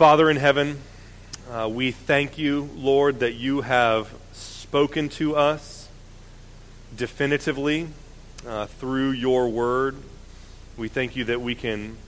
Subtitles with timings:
[0.00, 0.78] Father in heaven,
[1.50, 5.90] uh, we thank you, Lord, that you have spoken to us
[6.96, 7.86] definitively
[8.46, 9.96] uh, through your word.
[10.78, 11.98] We thank you that we can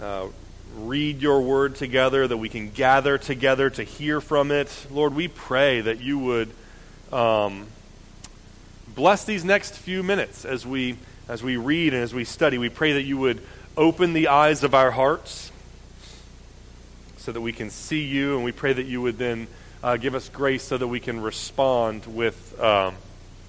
[0.00, 0.28] uh,
[0.74, 4.86] read your word together, that we can gather together to hear from it.
[4.90, 6.50] Lord, we pray that you would
[7.12, 7.66] um,
[8.94, 10.96] bless these next few minutes as we
[11.28, 12.56] as we read and as we study.
[12.56, 13.42] We pray that you would
[13.76, 15.52] open the eyes of our hearts
[17.26, 19.48] so that we can see you, and we pray that you would then
[19.82, 22.94] uh, give us grace so that we can respond with, um,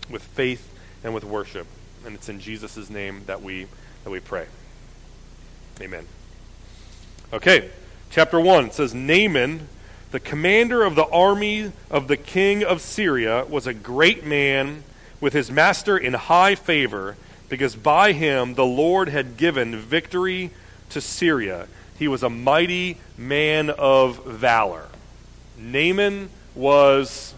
[0.09, 0.67] with faith
[1.03, 1.67] and with worship.
[2.03, 3.67] And it's in Jesus' name that we,
[4.03, 4.47] that we pray.
[5.79, 6.07] Amen.
[7.31, 7.69] Okay,
[8.09, 9.67] chapter 1 it says Naaman,
[10.09, 14.83] the commander of the army of the king of Syria, was a great man
[15.21, 17.15] with his master in high favor,
[17.47, 20.49] because by him the Lord had given victory
[20.89, 21.67] to Syria.
[21.97, 24.87] He was a mighty man of valor.
[25.57, 27.33] Naaman was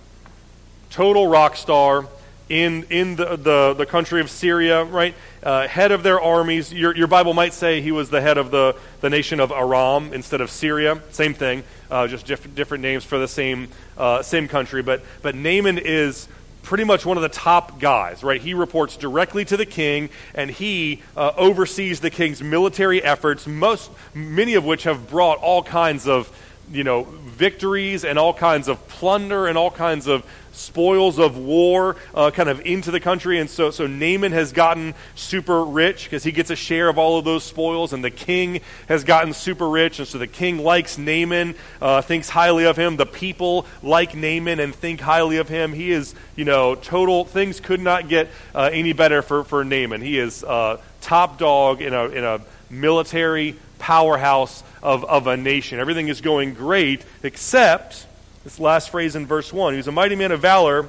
[0.90, 2.08] total rock star
[2.50, 5.14] in, in the, the, the country of Syria, right?
[5.44, 6.74] Uh, head of their armies.
[6.74, 10.14] Your, your Bible might say he was the head of the, the nation of Aram
[10.14, 11.02] instead of Syria.
[11.12, 14.82] Same thing, uh, just diff- different names for the same, uh, same country.
[14.82, 16.28] But, but Naaman is
[16.64, 18.42] pretty much one of the top guys, right?
[18.42, 23.90] He reports directly to the king, and he uh, oversees the king's military efforts, most,
[24.14, 26.32] many of which have brought all kinds of,
[26.72, 30.26] you know, victories and all kinds of plunder and all kinds of
[30.60, 33.40] spoils of war uh, kind of into the country.
[33.40, 37.18] And so, so Naaman has gotten super rich because he gets a share of all
[37.18, 40.00] of those spoils, and the king has gotten super rich.
[40.00, 42.98] And so the king likes Naaman, uh, thinks highly of him.
[42.98, 45.74] The people like Naaman and think highly of him.
[45.74, 50.02] He is, you know, total, things could not get uh, any better for, for Naaman.
[50.02, 55.80] He is uh, top dog in a, in a military powerhouse of, of a nation.
[55.80, 58.06] Everything is going great, except
[58.44, 59.74] this last phrase in verse 1.
[59.74, 60.88] He was a mighty man of valor,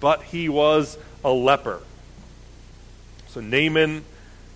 [0.00, 1.80] but he was a leper.
[3.28, 4.04] So Naaman,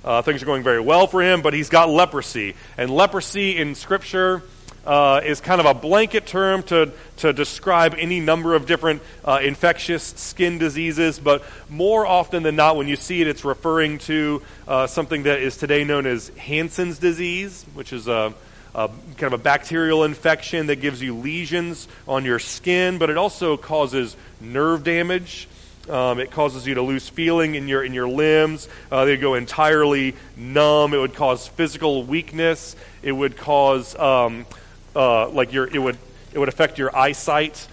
[0.05, 2.57] uh, things are going very well for him, but he's got leprosy.
[2.77, 4.43] And leprosy in Scripture
[4.85, 9.41] uh, is kind of a blanket term to, to describe any number of different uh,
[9.43, 14.43] infectious skin diseases, but more often than not, when you see it, it's referring to
[14.67, 18.35] uh, something that is today known as Hansen's disease, which is a
[18.75, 18.89] uh,
[19.19, 23.57] kind of a bacterial infection that gives you lesions on your skin, but it also
[23.57, 25.47] causes nerve damage.
[25.91, 28.69] Um, it causes you to lose feeling in your in your limbs.
[28.91, 30.95] Uh, they go entirely numb.
[30.95, 32.77] It would cause physical weakness.
[33.03, 34.47] It would cause um,
[34.95, 35.99] uh, like your it would
[36.33, 37.67] it would affect your eyesight.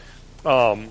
[0.45, 0.89] Um,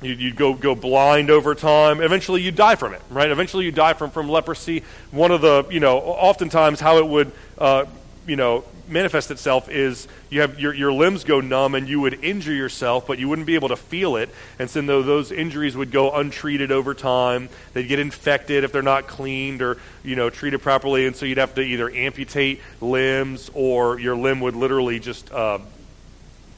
[0.00, 2.00] you'd, you'd, go go blind over time.
[2.00, 3.02] Eventually, you'd die from it.
[3.10, 3.30] Right.
[3.30, 4.82] Eventually, you die from from leprosy.
[5.10, 7.86] One of the you know oftentimes how it would uh,
[8.26, 12.24] you know manifest itself is you have your, your limbs go numb and you would
[12.24, 14.30] injure yourself, but you wouldn't be able to feel it.
[14.58, 17.48] And so those injuries would go untreated over time.
[17.72, 21.38] They'd get infected if they're not cleaned or you know treated properly, and so you'd
[21.38, 25.58] have to either amputate limbs or your limb would literally just uh,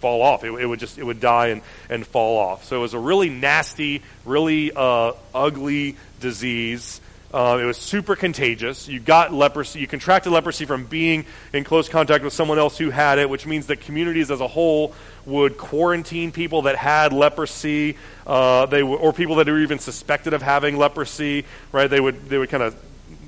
[0.05, 0.45] fall off.
[0.45, 2.65] It, it, would just it would die and, and fall off.
[2.65, 7.01] So it was a really nasty, really uh, ugly disease.
[7.34, 8.87] Uh, it was super contagious.
[8.87, 9.81] You got leprosy.
[9.81, 13.45] You contracted leprosy from being in close contact with someone else who had it, which
[13.45, 14.95] means that communities as a whole
[15.27, 20.33] would quarantine people that had leprosy, uh, they w- or people that were even suspected
[20.33, 21.45] of having leprosy.
[21.72, 21.91] Right?
[21.91, 22.77] They would they would kind of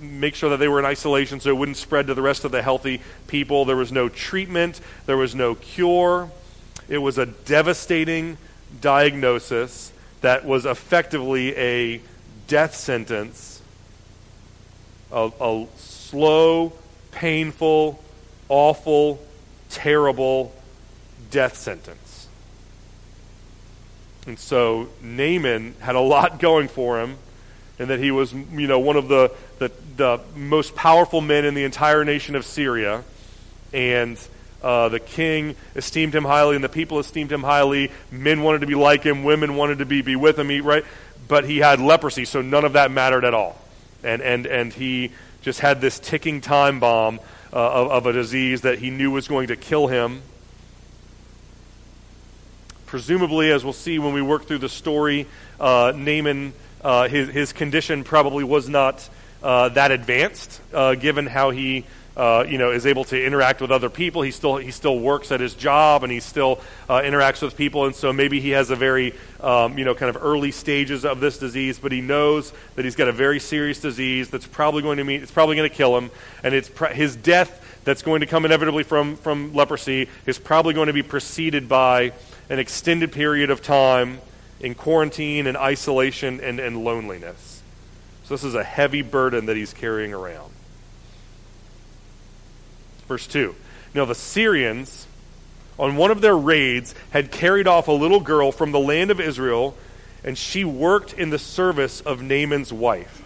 [0.00, 2.53] make sure that they were in isolation so it wouldn't spread to the rest of
[2.53, 3.65] the healthy people.
[3.65, 4.81] There was no treatment.
[5.06, 6.31] There was no cure.
[6.88, 8.38] It was a devastating
[8.81, 9.91] diagnosis
[10.21, 12.00] that was effectively a
[12.47, 13.56] death sentence
[15.12, 16.72] a, a slow,
[17.12, 18.03] painful,
[18.49, 19.21] awful,
[19.71, 20.53] terrible
[21.31, 22.28] death sentence.
[24.27, 27.17] And so Naaman had a lot going for him,
[27.78, 31.55] and that he was, you know, one of the, the, the most powerful men in
[31.55, 33.05] the entire nation of Syria.
[33.73, 34.19] And
[34.62, 37.93] uh, the king esteemed him highly, and the people esteemed him highly.
[38.11, 40.85] Men wanted to be like him, women wanted to be, be with him, right?
[41.29, 43.61] But he had leprosy, so none of that mattered at all
[44.06, 45.11] and, and, and he
[45.43, 47.20] just had this ticking time bomb
[47.53, 50.23] uh, of, of a disease that he knew was going to kill him.
[52.87, 55.26] Presumably, as we'll see when we work through the story,
[55.58, 59.08] uh, Naaman, uh, his, his condition probably was not
[59.43, 61.85] uh, that advanced, uh, given how he
[62.17, 64.23] uh, you know, is able to interact with other people.
[64.23, 67.85] He still he still works at his job and he still uh, interacts with people,
[67.85, 71.21] and so maybe he has a very um, you know kind of early stages of
[71.21, 74.97] this disease, but he knows that he's got a very serious disease that's probably going
[74.99, 76.11] to mean it's probably going to kill him,
[76.43, 80.89] and it's his death that's going to come inevitably from, from leprosy is probably going
[80.89, 82.13] to be preceded by
[82.51, 84.19] an extended period of time
[84.59, 87.63] in quarantine and isolation and, and loneliness.
[88.25, 90.56] So, this is a heavy burden that he's carrying around.
[93.08, 93.55] Verse 2.
[93.94, 95.06] Now, the Syrians,
[95.79, 99.20] on one of their raids, had carried off a little girl from the land of
[99.20, 99.76] Israel,
[100.25, 103.23] and she worked in the service of Naaman's wife.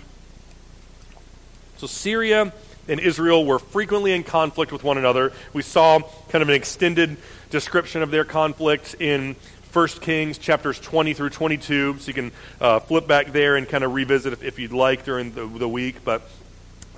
[1.79, 2.53] So, Syria
[2.88, 5.32] and Israel were frequently in conflict with one another.
[5.53, 7.17] We saw kind of an extended
[7.50, 9.37] description of their conflict in
[9.73, 11.99] 1 Kings chapters 20 through 22.
[11.99, 15.05] So you can uh, flip back there and kind of revisit if, if you'd like
[15.05, 16.05] during the, the week.
[16.05, 16.23] But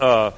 [0.00, 0.32] uh,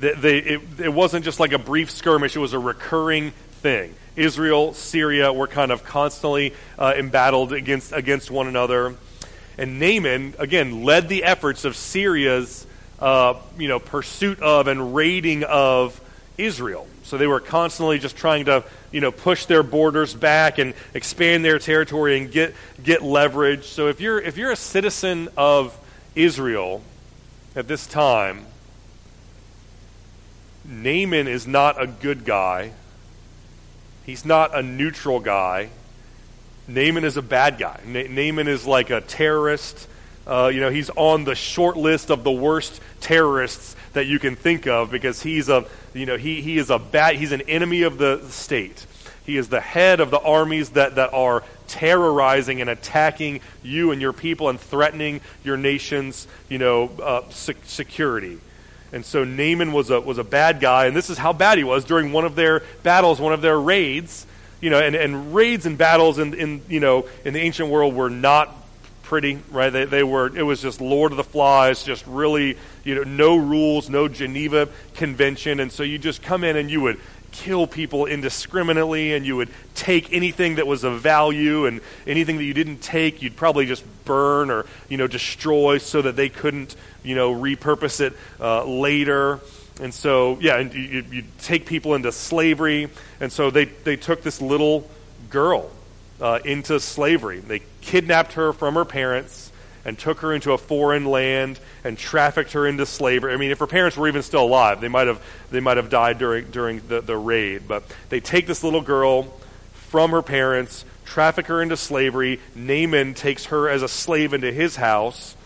[0.00, 3.94] they, they, it, it wasn't just like a brief skirmish, it was a recurring thing.
[4.16, 8.94] Israel, Syria were kind of constantly uh, embattled against, against one another.
[9.56, 12.66] And Naaman, again, led the efforts of Syria's
[12.98, 16.00] uh, you know, pursuit of and raiding of
[16.36, 16.86] Israel.
[17.04, 21.44] So they were constantly just trying to, you know, push their borders back and expand
[21.44, 23.64] their territory and get get leverage.
[23.64, 25.78] So if you're if you're a citizen of
[26.14, 26.82] Israel
[27.56, 28.44] at this time,
[30.68, 32.72] Naaman is not a good guy.
[34.04, 35.70] He's not a neutral guy.
[36.68, 37.80] Naaman is a bad guy.
[37.86, 39.88] Na- Naaman is like a terrorist.
[40.26, 44.36] Uh, you know, he's on the short list of the worst terrorists that you can
[44.36, 47.82] think of because he's a, you know, he, he is a bad, he's an enemy
[47.82, 48.86] of the state.
[49.24, 54.00] He is the head of the armies that, that are terrorizing and attacking you and
[54.00, 58.38] your people and threatening your nation's, you know, uh, security.
[58.92, 61.64] And so Naaman was a, was a bad guy, and this is how bad he
[61.64, 64.26] was during one of their battles, one of their raids.
[64.60, 67.94] You know, and, and raids and battles in, in, you know, in the ancient world
[67.94, 68.52] were not
[69.04, 69.70] pretty, right?
[69.70, 73.36] They, they were, it was just Lord of the Flies, just really, you know, no
[73.36, 75.60] rules, no Geneva Convention.
[75.60, 76.98] And so you just come in and you would
[77.30, 82.44] kill people indiscriminately and you would take anything that was of value and anything that
[82.44, 86.74] you didn't take you'd probably just burn or you know destroy so that they couldn't
[87.08, 89.40] you know repurpose it uh, later
[89.80, 92.88] and so yeah and you, you take people into slavery
[93.20, 94.88] and so they, they took this little
[95.30, 95.70] girl
[96.20, 97.40] uh, into slavery.
[97.40, 99.52] They kidnapped her from her parents
[99.84, 103.32] and took her into a foreign land and trafficked her into slavery.
[103.32, 105.88] I mean, if her parents were even still alive, they might have they might have
[105.88, 107.62] died during during the, the raid.
[107.68, 109.24] But they take this little girl
[109.72, 112.40] from her parents, traffic her into slavery.
[112.54, 115.36] Naaman takes her as a slave into his house.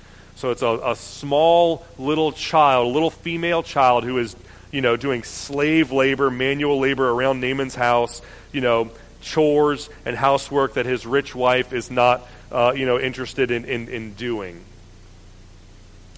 [0.43, 4.35] So it's a, a small little child, a little female child who is,
[4.73, 8.91] you know, doing slave labor, manual labor around Naaman's house, you know,
[9.21, 13.87] chores and housework that his rich wife is not, uh, you know, interested in, in,
[13.87, 14.65] in doing.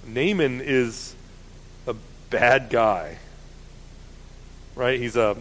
[0.07, 1.15] Naaman is
[1.87, 1.95] a
[2.31, 3.19] bad guy,
[4.75, 4.99] right?
[4.99, 5.37] He's a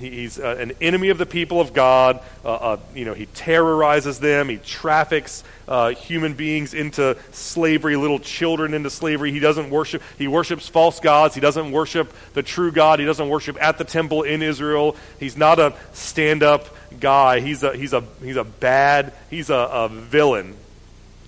[0.00, 2.20] he's uh, an enemy of the people of God.
[2.44, 4.48] Uh, uh, you know, he terrorizes them.
[4.48, 9.30] He traffics uh, human beings into slavery, little children into slavery.
[9.30, 10.02] He doesn't worship.
[10.18, 11.34] He worships false gods.
[11.34, 12.98] He doesn't worship the true God.
[12.98, 14.96] He doesn't worship at the temple in Israel.
[15.18, 16.66] He's not a stand-up
[16.98, 17.40] guy.
[17.40, 19.12] He's a he's a he's a bad.
[19.28, 20.56] He's a, a villain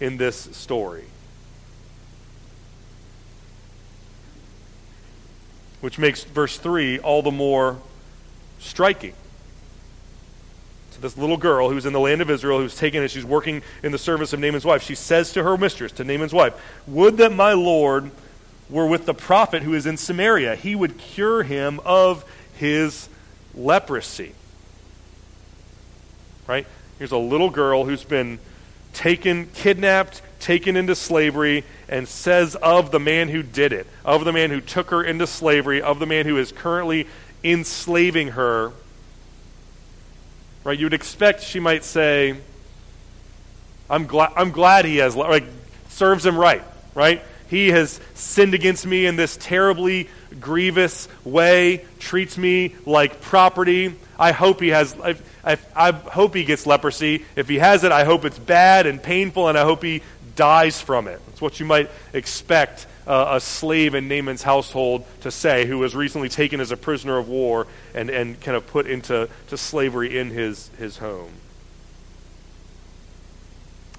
[0.00, 1.04] in this story.
[5.80, 7.78] Which makes verse 3 all the more
[8.62, 9.14] striking.
[10.92, 13.62] to this little girl who's in the land of Israel, who's taken and she's working
[13.82, 16.54] in the service of Naaman's wife, she says to her mistress, to Naaman's wife,
[16.86, 18.10] Would that my Lord
[18.72, 20.56] were with the prophet who is in Samaria.
[20.56, 23.08] He would cure him of his
[23.54, 24.32] leprosy.
[26.46, 26.66] Right?
[26.98, 28.38] Here's a little girl who's been
[28.94, 34.32] taken, kidnapped, taken into slavery, and says of the man who did it, of the
[34.32, 37.06] man who took her into slavery, of the man who is currently
[37.44, 38.72] enslaving her,
[40.64, 40.78] right?
[40.78, 42.36] You would expect she might say,
[43.90, 45.44] I'm, glad I'm glad he has, like,
[45.88, 46.62] serves him right,
[46.94, 47.22] right?
[47.48, 50.08] He has sinned against me in this terribly
[50.40, 53.94] grievous way, treats me like property.
[54.18, 57.24] I hope he has, I, I, I hope he gets leprosy.
[57.36, 60.02] If he has it, I hope it's bad and painful, and I hope he
[60.34, 61.20] dies from it.
[61.26, 65.94] That's what you might expect uh, a slave in Naaman's household to say, who was
[65.94, 70.18] recently taken as a prisoner of war and, and kind of put into to slavery
[70.18, 71.32] in his, his home.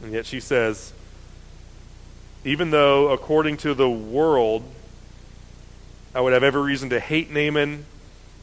[0.02, 0.94] And yet she says,
[2.46, 4.64] even though according to the world,
[6.14, 7.86] I would have every reason to hate Naaman,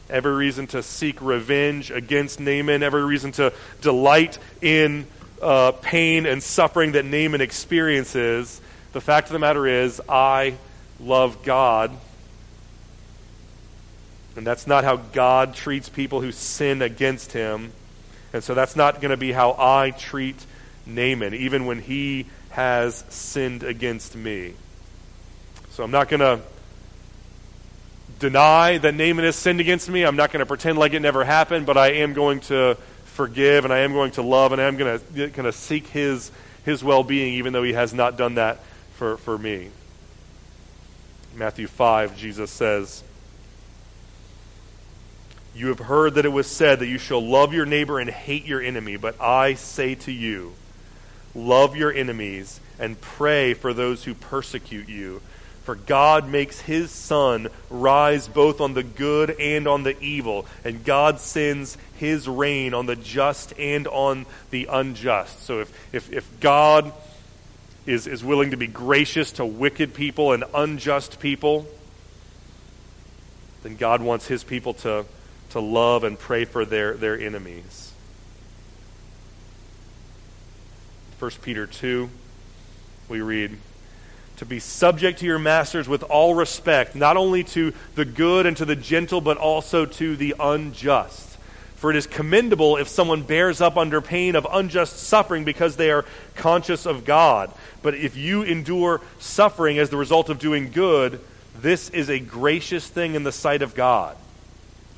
[0.09, 5.05] every reason to seek revenge against Naaman, every reason to delight in
[5.41, 8.59] uh, pain and suffering that Naaman experiences,
[8.93, 10.55] the fact of the matter is, I
[10.99, 11.91] love God.
[14.35, 17.71] And that's not how God treats people who sin against him.
[18.33, 20.37] And so that's not going to be how I treat
[20.85, 24.53] Naaman, even when he has sinned against me.
[25.71, 26.39] So I'm not going to
[28.19, 30.03] deny that Naaman has sinned against me.
[30.03, 33.65] I'm not going to pretend like it never happened, but I am going to forgive
[33.65, 36.31] and I am going to love and I am going to, seek his,
[36.63, 38.59] his well being, even though he has not done that
[39.01, 39.71] for, for me.
[41.35, 43.03] Matthew 5, Jesus says,
[45.55, 48.45] You have heard that it was said that you shall love your neighbor and hate
[48.45, 50.53] your enemy, but I say to you,
[51.33, 55.19] love your enemies and pray for those who persecute you
[55.63, 60.83] for God makes his sun rise both on the good and on the evil, and
[60.83, 65.43] God sends his rain on the just and on the unjust.
[65.43, 66.91] So if, if, if God
[67.85, 71.67] is, is willing to be gracious to wicked people and unjust people,
[73.63, 75.05] then God wants his people to,
[75.51, 77.93] to love and pray for their, their enemies.
[81.19, 82.09] 1 Peter 2,
[83.07, 83.57] we read,
[84.37, 88.57] to be subject to your masters with all respect, not only to the good and
[88.57, 91.30] to the gentle, but also to the unjust.
[91.81, 95.89] For it is commendable if someone bears up under pain of unjust suffering because they
[95.89, 97.51] are conscious of God.
[97.81, 101.19] But if you endure suffering as the result of doing good,
[101.59, 104.15] this is a gracious thing in the sight of God.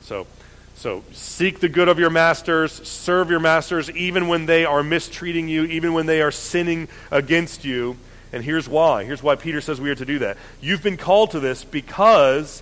[0.02, 0.28] So,
[0.76, 5.48] so seek the good of your masters, serve your masters even when they are mistreating
[5.48, 7.96] you, even when they are sinning against you
[8.34, 9.06] and here's why.
[9.06, 10.38] Here's why Peter says we are to do that.
[10.60, 12.62] You've been called to this because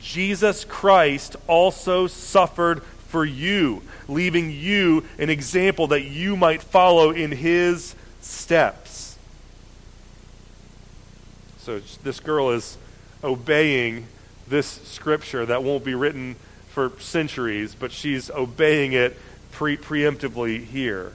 [0.00, 7.30] Jesus Christ also suffered for you, leaving you an example that you might follow in
[7.30, 9.18] his steps.
[11.58, 12.78] So this girl is
[13.22, 14.06] obeying
[14.48, 16.36] this scripture that won't be written
[16.70, 19.14] for centuries, but she's obeying it
[19.50, 21.12] pre- preemptively here.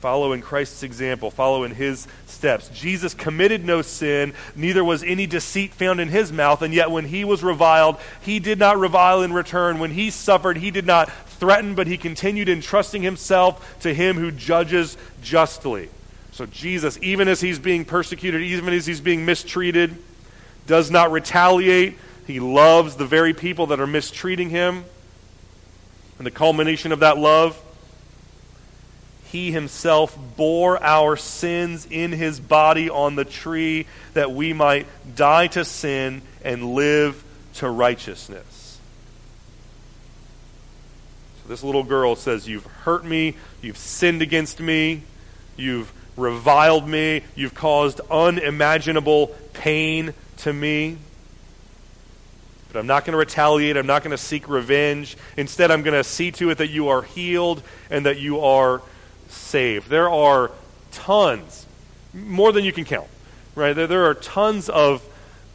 [0.00, 2.68] Follow in Christ's example, follow in his steps.
[2.68, 7.04] Jesus committed no sin, neither was any deceit found in his mouth, and yet when
[7.04, 9.80] he was reviled, he did not revile in return.
[9.80, 14.30] When he suffered, he did not threaten, but he continued entrusting himself to him who
[14.30, 15.88] judges justly.
[16.30, 19.96] So Jesus, even as he's being persecuted, even as he's being mistreated,
[20.68, 21.98] does not retaliate.
[22.24, 24.84] He loves the very people that are mistreating him.
[26.18, 27.60] And the culmination of that love
[29.30, 35.48] he himself bore our sins in his body on the tree that we might die
[35.48, 37.22] to sin and live
[37.54, 38.78] to righteousness.
[41.42, 45.02] So this little girl says, You've hurt me, you've sinned against me,
[45.56, 50.96] you've reviled me, you've caused unimaginable pain to me.
[52.72, 53.76] But I'm not going to retaliate.
[53.76, 55.16] I'm not going to seek revenge.
[55.36, 58.82] Instead, I'm going to see to it that you are healed and that you are
[59.28, 59.88] saved.
[59.88, 60.50] There are
[60.92, 61.66] tons,
[62.12, 63.08] more than you can count,
[63.54, 63.74] right?
[63.74, 65.02] There, there are tons of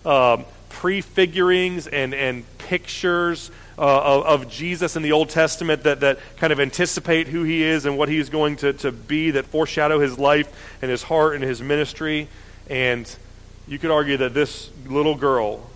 [0.06, 6.20] um, prefigurings and, and pictures uh, of, of, Jesus in the Old Testament that, that
[6.38, 9.46] kind of anticipate who he is and what he is going to, to be, that
[9.46, 12.28] foreshadow his life and his heart and his ministry.
[12.70, 13.14] And
[13.68, 15.70] you could argue that this little girl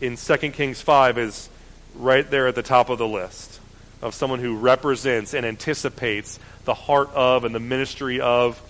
[0.00, 1.48] in 2 Kings 5 is
[1.96, 3.51] right there at the top of the list
[4.02, 8.60] of someone who represents and anticipates the heart of and the ministry of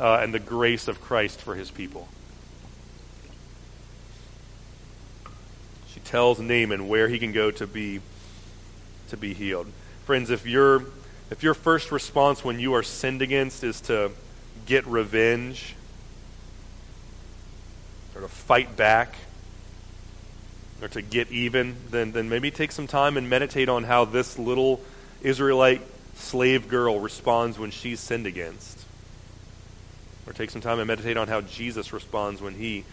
[0.00, 2.08] uh, and the grace of Christ for his people.
[5.92, 8.00] She tells Naaman where he can go to be
[9.10, 9.66] to be healed.
[10.04, 10.84] Friends, if your
[11.30, 14.10] if your first response when you are sinned against is to
[14.66, 15.74] get revenge
[18.14, 19.14] or to fight back
[20.80, 24.38] or to get even, then, then maybe take some time and meditate on how this
[24.38, 24.80] little
[25.22, 25.82] Israelite
[26.14, 28.84] slave girl responds when she's sinned against.
[30.26, 32.84] Or take some time and meditate on how Jesus responds when he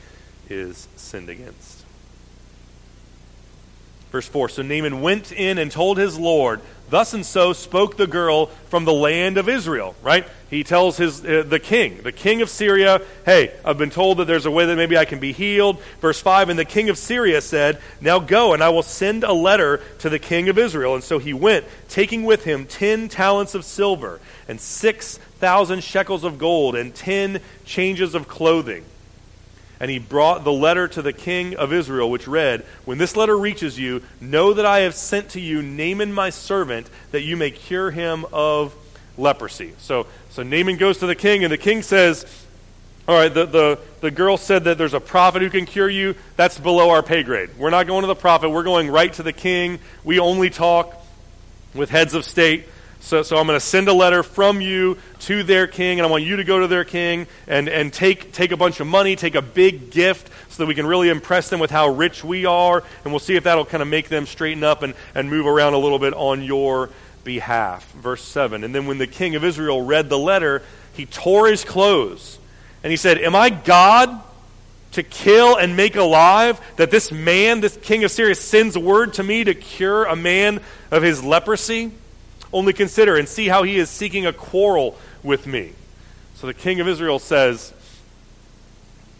[0.50, 1.84] is sinned against.
[4.12, 8.08] Verse 4 So Naaman went in and told his Lord, Thus and so spoke the
[8.08, 10.28] girl from the land of Israel, right?
[10.50, 14.26] He tells his, uh, the king, the king of Syria, Hey, I've been told that
[14.26, 15.82] there's a way that maybe I can be healed.
[16.00, 19.34] Verse 5 And the king of Syria said, Now go, and I will send a
[19.34, 20.94] letter to the king of Israel.
[20.94, 26.24] And so he went, taking with him ten talents of silver, and six thousand shekels
[26.24, 28.86] of gold, and ten changes of clothing.
[29.86, 33.38] And he brought the letter to the king of Israel, which read, When this letter
[33.38, 37.52] reaches you, know that I have sent to you Naaman my servant, that you may
[37.52, 38.74] cure him of
[39.16, 39.74] leprosy.
[39.78, 42.26] So, so Naaman goes to the king, and the king says,
[43.08, 46.16] all right, the, the, the girl said that there's a prophet who can cure you.
[46.36, 47.52] That's below our pay grade.
[47.56, 48.50] We're not going to the prophet.
[48.50, 49.78] We're going right to the king.
[50.04, 50.96] We only talk
[51.76, 52.66] with heads of state.
[53.06, 56.10] So, so I'm going to send a letter from you to their king, and I
[56.10, 59.16] want you to go to their king and, and take, take a bunch of money,
[59.16, 62.48] take a big gift, so that we can really impress them with how rich we
[62.48, 65.46] are, and we'll see if that'll kind of make them straighten up and, and move
[65.46, 66.90] around a little bit on your
[67.24, 67.88] behalf.
[67.92, 68.64] Verse 7.
[68.64, 70.64] And then when the king of Israel read the letter,
[70.96, 72.40] he tore his clothes
[72.82, 74.20] and he said, Am I God
[74.94, 79.24] to kill and make alive that this man, this king of Syria, sends word to
[79.24, 80.60] me to cure a man
[80.90, 81.92] of his leprosy?
[82.56, 85.74] Only consider and see how he is seeking a quarrel with me.
[86.36, 87.74] So the king of Israel says,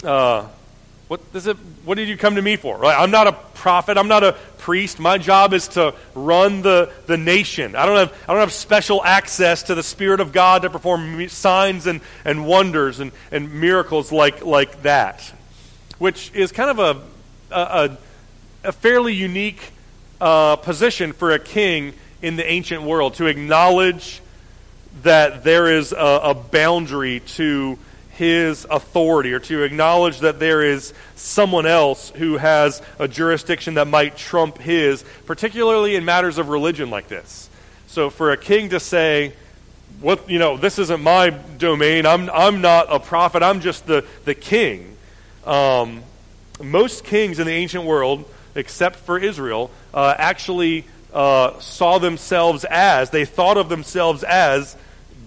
[0.06, 0.48] uh,
[1.10, 2.78] what, is it, what did you come to me for?
[2.78, 2.98] Right?
[2.98, 3.98] I'm not a prophet.
[3.98, 5.00] I'm not a priest.
[5.00, 7.76] My job is to run the, the nation.
[7.76, 11.28] I don't, have, I don't have special access to the Spirit of God to perform
[11.28, 15.34] signs and, and wonders and, and miracles like, like that,
[16.00, 16.80] which is kind of
[17.52, 17.98] a, a,
[18.64, 19.74] a fairly unique
[20.22, 21.94] uh, position for a king
[22.26, 24.20] in the ancient world to acknowledge
[25.04, 27.78] that there is a, a boundary to
[28.14, 33.86] his authority or to acknowledge that there is someone else who has a jurisdiction that
[33.86, 37.48] might trump his, particularly in matters of religion like this.
[37.88, 39.34] So for a king to say,
[40.02, 42.08] what you know, this isn't my domain.
[42.08, 43.44] I'm I'm not a prophet.
[43.44, 44.98] I'm just the the king.
[45.46, 46.02] Um,
[46.60, 53.10] most kings in the ancient world, except for Israel, uh, actually uh, saw themselves as
[53.10, 54.76] they thought of themselves as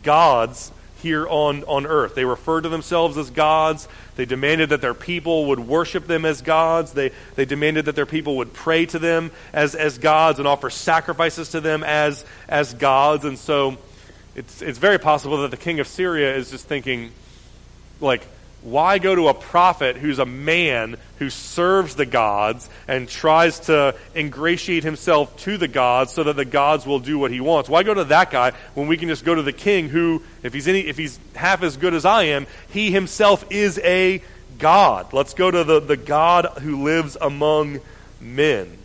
[0.02, 2.14] gods here on, on earth.
[2.14, 3.88] They referred to themselves as gods.
[4.16, 6.92] They demanded that their people would worship them as gods.
[6.92, 10.70] They, they demanded that their people would pray to them as, as gods and offer
[10.70, 13.24] sacrifices to them as, as gods.
[13.24, 13.78] And so
[14.34, 17.12] it's, it's very possible that the king of Syria is just thinking,
[18.00, 18.26] like,
[18.62, 23.94] why go to a prophet who's a man who serves the gods and tries to
[24.16, 27.70] ingratiate himself to the gods so that the gods will do what he wants?
[27.70, 30.52] Why go to that guy when we can just go to the king who, if
[30.52, 34.22] he's, any, if he's half as good as I am, he himself is a
[34.58, 35.12] God?
[35.12, 37.80] Let's go to the, the God who lives among
[38.20, 38.76] men.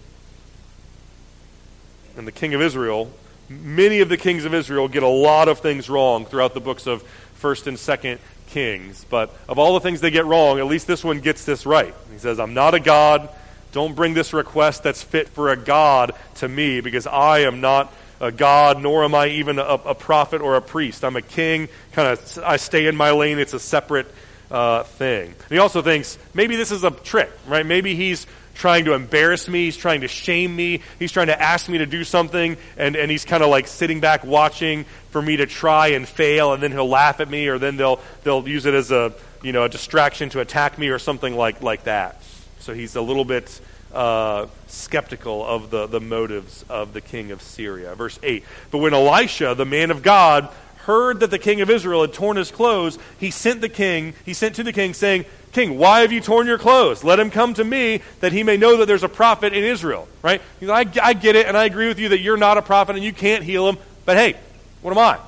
[2.15, 3.11] And the king of Israel,
[3.49, 6.85] many of the kings of Israel get a lot of things wrong throughout the books
[6.85, 7.03] of
[7.41, 8.19] 1st and 2nd
[8.53, 9.05] kings.
[9.09, 11.93] But of all the things they get wrong, at least this one gets this right.
[12.11, 13.29] He says, I'm not a God.
[13.71, 17.91] Don't bring this request that's fit for a God to me because I am not
[18.21, 21.03] a God, nor am I even a, a prophet or a priest.
[21.03, 21.67] I'm a king.
[21.93, 23.39] Kind of, I stay in my lane.
[23.39, 24.07] It's a separate
[24.51, 25.25] uh, thing.
[25.25, 27.65] And he also thinks maybe this is a trick, right?
[27.65, 29.65] Maybe he's trying to embarrass me.
[29.65, 30.81] He's trying to shame me.
[30.99, 33.99] He's trying to ask me to do something, and, and he's kind of like sitting
[33.99, 37.57] back watching for me to try and fail, and then he'll laugh at me, or
[37.57, 40.99] then they'll, they'll use it as a, you know, a distraction to attack me or
[40.99, 42.21] something like, like that.
[42.59, 43.59] So he's a little bit
[43.93, 47.95] uh, skeptical of the, the motives of the king of Syria.
[47.95, 50.49] Verse 8 But when Elisha, the man of God,
[50.83, 54.33] heard that the king of Israel had torn his clothes, he sent the king, he
[54.33, 57.03] sent to the king saying, King, why have you torn your clothes?
[57.03, 60.07] Let him come to me that he may know that there's a prophet in Israel.
[60.23, 60.41] Right?
[60.61, 63.05] I, I get it, and I agree with you that you're not a prophet and
[63.05, 64.35] you can't heal him, but hey,
[64.81, 65.19] what am I?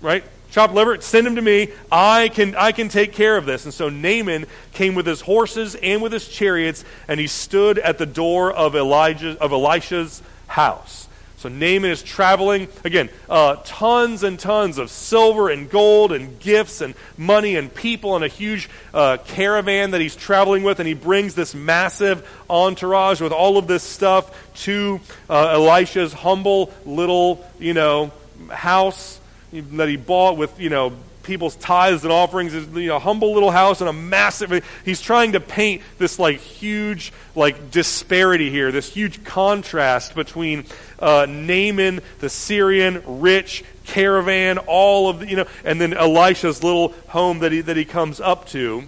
[0.00, 0.24] Right?
[0.50, 1.68] Chop liver, send him to me.
[1.92, 3.64] I can, I can take care of this.
[3.64, 7.98] And so Naaman came with his horses and with his chariots, and he stood at
[7.98, 11.03] the door of, Elijah, of Elisha's house.
[11.44, 16.80] So Naaman is traveling, again, uh, tons and tons of silver and gold and gifts
[16.80, 20.80] and money and people and a huge uh, caravan that he's traveling with.
[20.80, 26.72] And he brings this massive entourage with all of this stuff to uh, Elisha's humble
[26.86, 28.10] little, you know,
[28.48, 29.20] house
[29.52, 33.50] that he bought with, you know, people's tithes and offerings is you know humble little
[33.50, 38.88] house and a massive he's trying to paint this like huge like disparity here this
[38.88, 40.64] huge contrast between
[41.00, 46.94] uh, Naaman the Syrian rich caravan all of the, you know and then Elisha's little
[47.08, 48.84] home that he that he comes up to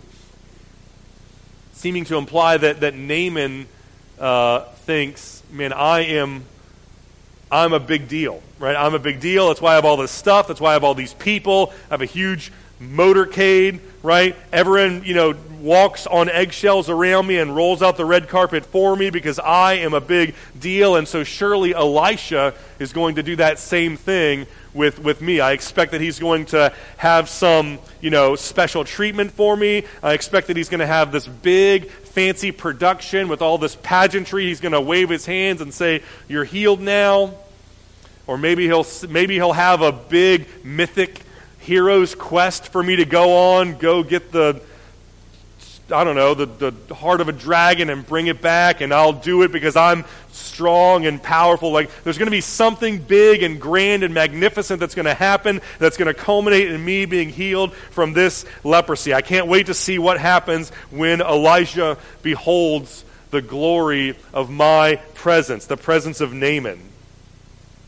[1.72, 3.66] seeming to imply that that Naaman
[4.18, 6.44] uh, thinks man I am
[7.50, 8.76] I'm a big deal, right?
[8.76, 9.48] I'm a big deal.
[9.48, 10.48] That's why I have all this stuff.
[10.48, 11.72] That's why I have all these people.
[11.90, 14.36] I have a huge motorcade, right?
[14.52, 18.94] Everyone, you know, walks on eggshells around me and rolls out the red carpet for
[18.96, 20.96] me because I am a big deal.
[20.96, 25.40] And so surely Elisha is going to do that same thing with, with me.
[25.40, 29.84] I expect that he's going to have some, you know, special treatment for me.
[30.02, 34.44] I expect that he's going to have this big fancy production with all this pageantry.
[34.44, 37.34] He's going to wave his hands and say, You're healed now.
[38.26, 41.20] Or maybe he'll, maybe he'll have a big mythic
[41.60, 44.60] hero's quest for me to go on, go get the
[45.90, 49.12] I don't know, the, the heart of a dragon and bring it back, and I'll
[49.12, 50.04] do it because I'm
[50.36, 51.72] strong and powerful.
[51.72, 55.60] Like, there's going to be something big and grand and magnificent that's going to happen
[55.78, 59.14] that's going to culminate in me being healed from this leprosy.
[59.14, 65.66] I can't wait to see what happens when Elijah beholds the glory of my presence,
[65.66, 66.80] the presence of Naaman.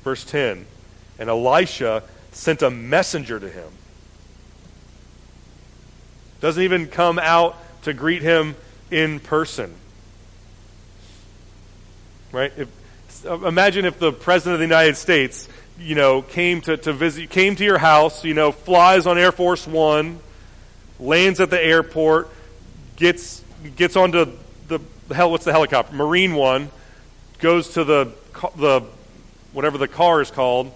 [0.03, 0.67] Verse 10
[1.19, 3.69] And Elisha sent a messenger to him.
[6.41, 8.55] Doesn't even come out to greet him
[8.91, 9.75] in person.
[12.33, 12.53] Right?
[12.57, 12.69] If,
[13.27, 17.31] uh, imagine if the President of the United States, you know, came to, to visit,
[17.31, 20.21] came to your house, you know, flies on Air Force One,
[21.01, 22.29] lands at the airport,
[22.97, 23.43] gets,
[23.77, 24.33] gets onto
[24.67, 25.95] the, the hell, what's the helicopter?
[25.95, 26.71] Marine One,
[27.39, 28.13] goes to the,
[28.57, 28.83] the,
[29.53, 30.73] whatever the car is called,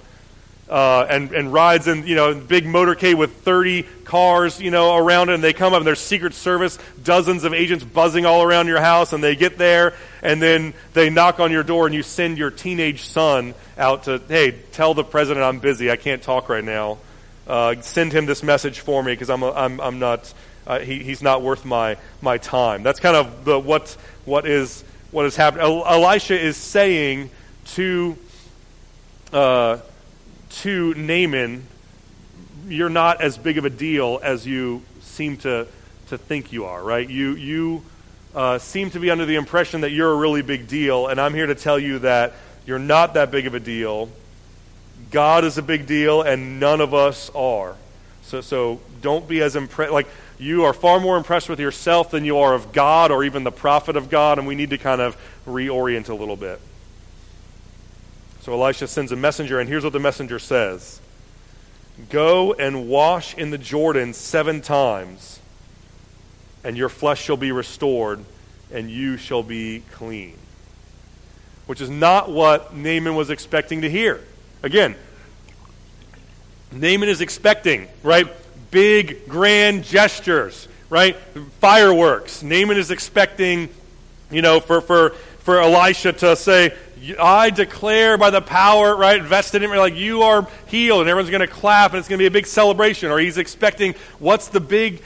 [0.69, 5.29] uh, and, and rides in, you know, big motorcade with 30 cars, you know, around
[5.29, 8.69] it, and they come up and there's Secret Service, dozens of agents buzzing all around
[8.69, 12.03] your house, and they get there, and then they knock on your door, and you
[12.03, 16.49] send your teenage son out to, hey, tell the president I'm busy, I can't talk
[16.49, 16.99] right now.
[17.47, 20.33] Uh, send him this message for me because I'm, I'm, I'm not,
[20.67, 22.83] uh, he, he's not worth my, my time.
[22.83, 25.67] That's kind of the, what, what is, what is happening.
[25.67, 27.31] Elisha is saying
[27.75, 28.17] to,
[29.33, 29.79] uh,
[30.61, 31.67] to Naaman,
[32.69, 35.67] you're not as big of a deal as you seem to,
[36.09, 37.09] to think you are, right?
[37.09, 37.83] You, you
[38.35, 41.35] uh, seem to be under the impression that you're a really big deal, and I'm
[41.35, 42.35] here to tell you that
[42.67, 44.09] you're not that big of a deal.
[45.11, 47.77] God is a big deal, and none of us are.
[48.23, 49.93] So, so don't be as impressed.
[49.93, 53.45] Like, you are far more impressed with yourself than you are of God or even
[53.45, 56.61] the prophet of God, and we need to kind of reorient a little bit.
[58.43, 61.01] So Elisha sends a messenger, and here's what the messenger says
[62.11, 65.39] Go and wash in the Jordan seven times,
[66.65, 68.25] and your flesh shall be restored,
[68.73, 70.37] and you shall be clean.
[71.67, 74.21] Which is not what Naaman was expecting to hear.
[74.65, 74.97] Again,
[76.73, 78.27] Naaman is expecting, right?
[78.73, 81.17] Big, grand gestures, right?
[81.61, 82.43] Fireworks.
[82.43, 83.69] Naaman is expecting,
[84.33, 86.75] you know, for, for, for Elisha to say,
[87.19, 91.31] I declare by the power, right, vested in me, like you are healed, and everyone's
[91.31, 93.11] going to clap, and it's going to be a big celebration.
[93.11, 95.03] Or he's expecting, what's the big,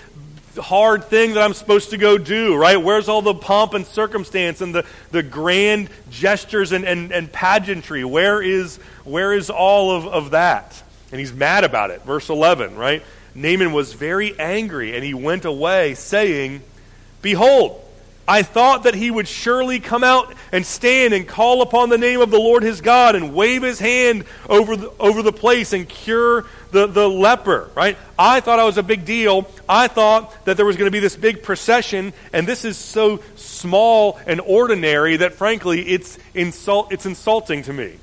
[0.57, 2.77] hard thing that I'm supposed to go do, right?
[2.77, 8.05] Where's all the pomp and circumstance and the, the grand gestures and, and, and pageantry?
[8.05, 10.83] Where is, where is all of, of that?
[11.13, 12.03] And he's mad about it.
[12.03, 13.03] Verse 11, right?
[13.35, 16.63] Naaman was very angry, and he went away, saying,
[17.23, 17.83] Behold,
[18.29, 22.21] I thought that he would surely come out and stand and call upon the name
[22.21, 25.89] of the Lord his God and wave his hand over the, over the place and
[25.89, 27.97] cure the, the leper, right?
[28.19, 29.49] I thought I was a big deal.
[29.69, 33.23] I thought that there was going to be this big procession, and this is so
[33.37, 37.95] small and ordinary that, frankly, it's, insult, it's insulting to me.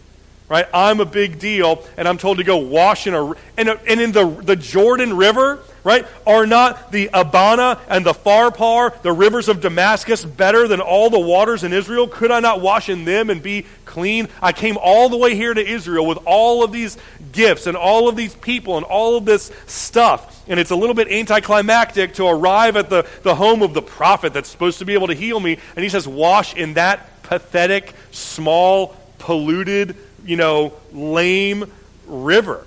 [0.50, 0.68] Right?
[0.74, 4.12] I'm a big deal, and I'm told to go wash in a and, and in
[4.12, 6.08] the the Jordan River right?
[6.26, 11.20] Are not the Abana and the Pharpar, the rivers of Damascus, better than all the
[11.20, 12.08] waters in Israel?
[12.08, 14.30] Could I not wash in them and be clean?
[14.42, 16.98] I came all the way here to Israel with all of these
[17.32, 20.44] gifts and all of these people and all of this stuff.
[20.48, 24.34] And it's a little bit anticlimactic to arrive at the, the home of the prophet
[24.34, 25.58] that's supposed to be able to heal me.
[25.76, 31.72] And he says, Wash in that pathetic, small, polluted, you know, lame
[32.08, 32.66] river.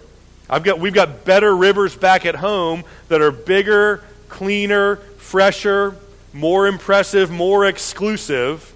[0.49, 5.97] I've got, we've got better rivers back at home that are bigger, cleaner, fresher,
[6.33, 8.73] more impressive, more exclusive.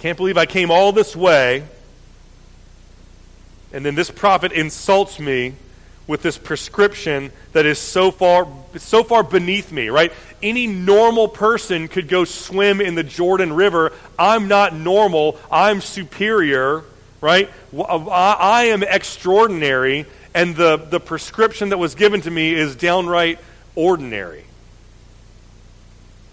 [0.00, 1.64] Can't believe I came all this way.
[3.72, 5.54] And then this prophet insults me
[6.06, 10.12] with this prescription that is so far so far beneath me, right?
[10.42, 13.92] Any normal person could go swim in the Jordan River.
[14.18, 15.38] I'm not normal.
[15.50, 16.84] I'm superior
[17.20, 17.50] right?
[17.76, 23.38] Uh, I am extraordinary, and the, the prescription that was given to me is downright
[23.74, 24.44] ordinary.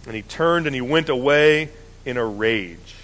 [0.05, 1.69] And he turned and he went away
[2.05, 2.95] in a rage.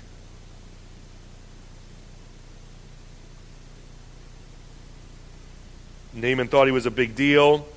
[6.14, 7.68] Naaman thought he was a big deal.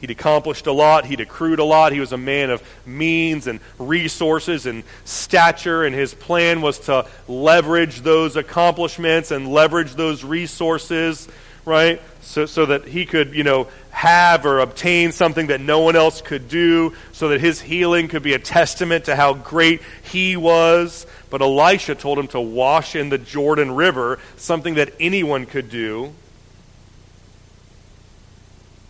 [0.00, 1.06] He'd accomplished a lot.
[1.06, 1.92] He'd accrued a lot.
[1.92, 7.06] He was a man of means and resources and stature, and his plan was to
[7.26, 11.26] leverage those accomplishments and leverage those resources,
[11.64, 12.02] right?
[12.20, 16.20] So, so that he could, you know, have or obtain something that no one else
[16.20, 21.06] could do, so that his healing could be a testament to how great he was.
[21.30, 26.12] But Elisha told him to wash in the Jordan River, something that anyone could do.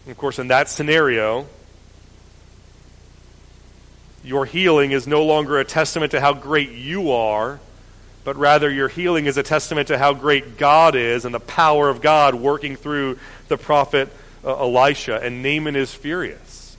[0.06, 1.46] Of course, in that scenario,
[4.22, 7.58] your healing is no longer a testament to how great you are,
[8.22, 11.88] but rather your healing is a testament to how great God is and the power
[11.88, 14.10] of God working through the prophet
[14.44, 15.20] uh, Elisha.
[15.22, 16.76] And Naaman is furious.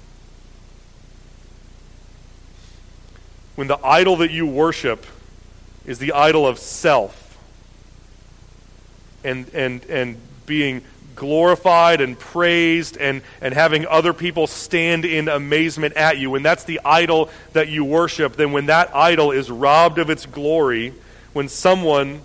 [3.56, 5.06] When the idol that you worship
[5.86, 7.38] is the idol of self
[9.24, 10.84] and, and, and being
[11.16, 16.66] glorified and praised and, and having other people stand in amazement at you, when that's
[16.66, 20.94] the idol that you worship, then when that idol is robbed of its glory,
[21.34, 22.22] when someone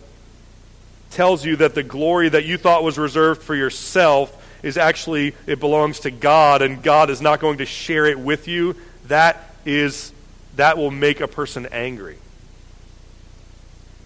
[1.10, 5.60] tells you that the glory that you thought was reserved for yourself is actually, it
[5.60, 8.76] belongs to God and God is not going to share it with you,
[9.06, 10.12] that is,
[10.56, 12.18] that will make a person angry.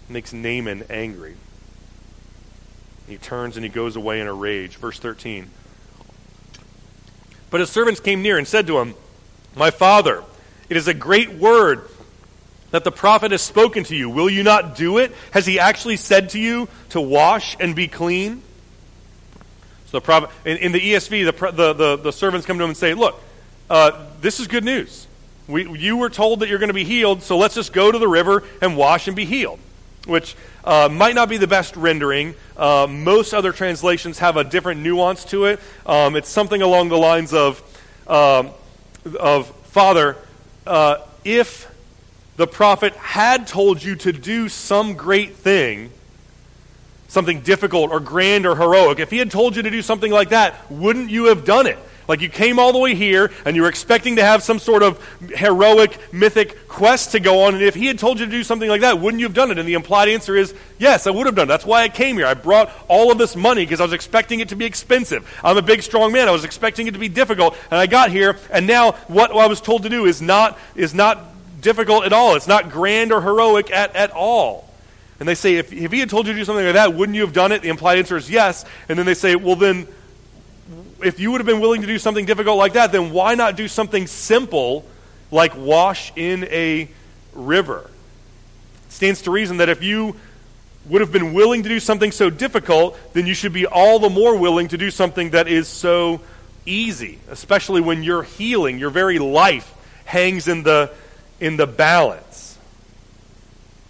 [0.09, 1.35] It makes Naaman angry.
[3.07, 4.77] He turns and he goes away in a rage.
[4.77, 5.49] Verse 13.
[7.49, 8.95] But his servants came near and said to him,
[9.55, 10.23] My father,
[10.69, 11.87] it is a great word
[12.71, 14.09] that the prophet has spoken to you.
[14.09, 15.13] Will you not do it?
[15.31, 18.41] Has he actually said to you to wash and be clean?
[19.85, 22.71] So the prophet, in, in the ESV, the, the, the, the, servants come to him
[22.71, 23.21] and say, Look,
[23.69, 25.07] uh, this is good news.
[25.47, 27.99] We, you were told that you're going to be healed, so let's just go to
[27.99, 29.59] the river and wash and be healed.
[30.05, 32.35] Which uh, might not be the best rendering.
[32.55, 35.59] Uh, most other translations have a different nuance to it.
[35.85, 37.61] Um, it's something along the lines of,
[38.07, 38.51] um,
[39.19, 40.15] of Father,
[40.67, 41.71] uh, if
[42.37, 45.91] the prophet had told you to do some great thing,
[47.07, 50.29] something difficult or grand or heroic, if he had told you to do something like
[50.29, 51.79] that, wouldn't you have done it?
[52.07, 54.83] Like you came all the way here and you were expecting to have some sort
[54.83, 55.03] of
[55.35, 57.55] heroic, mythic quest to go on.
[57.55, 59.51] And if he had told you to do something like that, wouldn't you have done
[59.51, 59.57] it?
[59.57, 61.49] And the implied answer is yes, I would have done it.
[61.49, 62.27] That's why I came here.
[62.27, 65.27] I brought all of this money because I was expecting it to be expensive.
[65.43, 66.27] I'm a big, strong man.
[66.27, 67.57] I was expecting it to be difficult.
[67.71, 70.93] And I got here, and now what I was told to do is not, is
[70.93, 71.19] not
[71.61, 72.35] difficult at all.
[72.35, 74.69] It's not grand or heroic at, at all.
[75.19, 77.15] And they say, if, if he had told you to do something like that, wouldn't
[77.15, 77.61] you have done it?
[77.61, 78.65] The implied answer is yes.
[78.89, 79.87] And then they say, well, then
[81.05, 83.55] if you would have been willing to do something difficult like that, then why not
[83.55, 84.85] do something simple
[85.31, 86.89] like wash in a
[87.33, 87.89] river?
[88.87, 90.15] It stands to reason that if you
[90.85, 94.09] would have been willing to do something so difficult, then you should be all the
[94.09, 96.21] more willing to do something that is so
[96.65, 99.73] easy, especially when your healing, your very life,
[100.05, 100.91] hangs in the,
[101.39, 102.57] in the balance.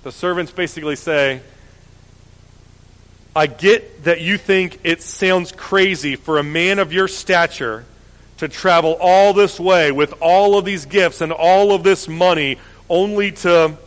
[0.04, 1.42] The servants basically say,
[3.36, 7.84] I get that you think it sounds crazy for a man of your stature
[8.38, 12.58] to travel all this way with all of these gifts and all of this money
[12.88, 13.78] only to,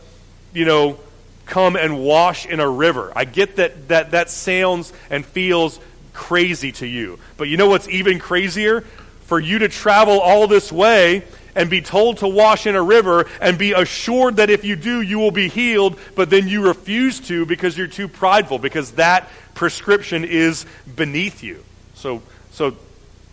[0.53, 0.99] you know,
[1.47, 3.11] come and wash in a river.
[3.15, 5.79] I get that that, that sounds and feels
[6.13, 7.17] crazy to you.
[7.37, 8.81] But you know what's even crazier?
[9.25, 11.23] For you to travel all this way
[11.55, 15.01] and be told to wash in a river and be assured that if you do,
[15.01, 19.29] you will be healed, but then you refuse to because you're too prideful, because that
[19.53, 21.63] prescription is beneath you.
[21.95, 22.77] So, so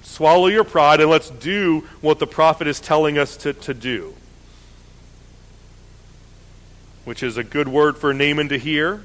[0.03, 4.15] swallow your pride and let's do what the prophet is telling us to, to do.
[7.05, 9.05] Which is a good word for Naaman to hear.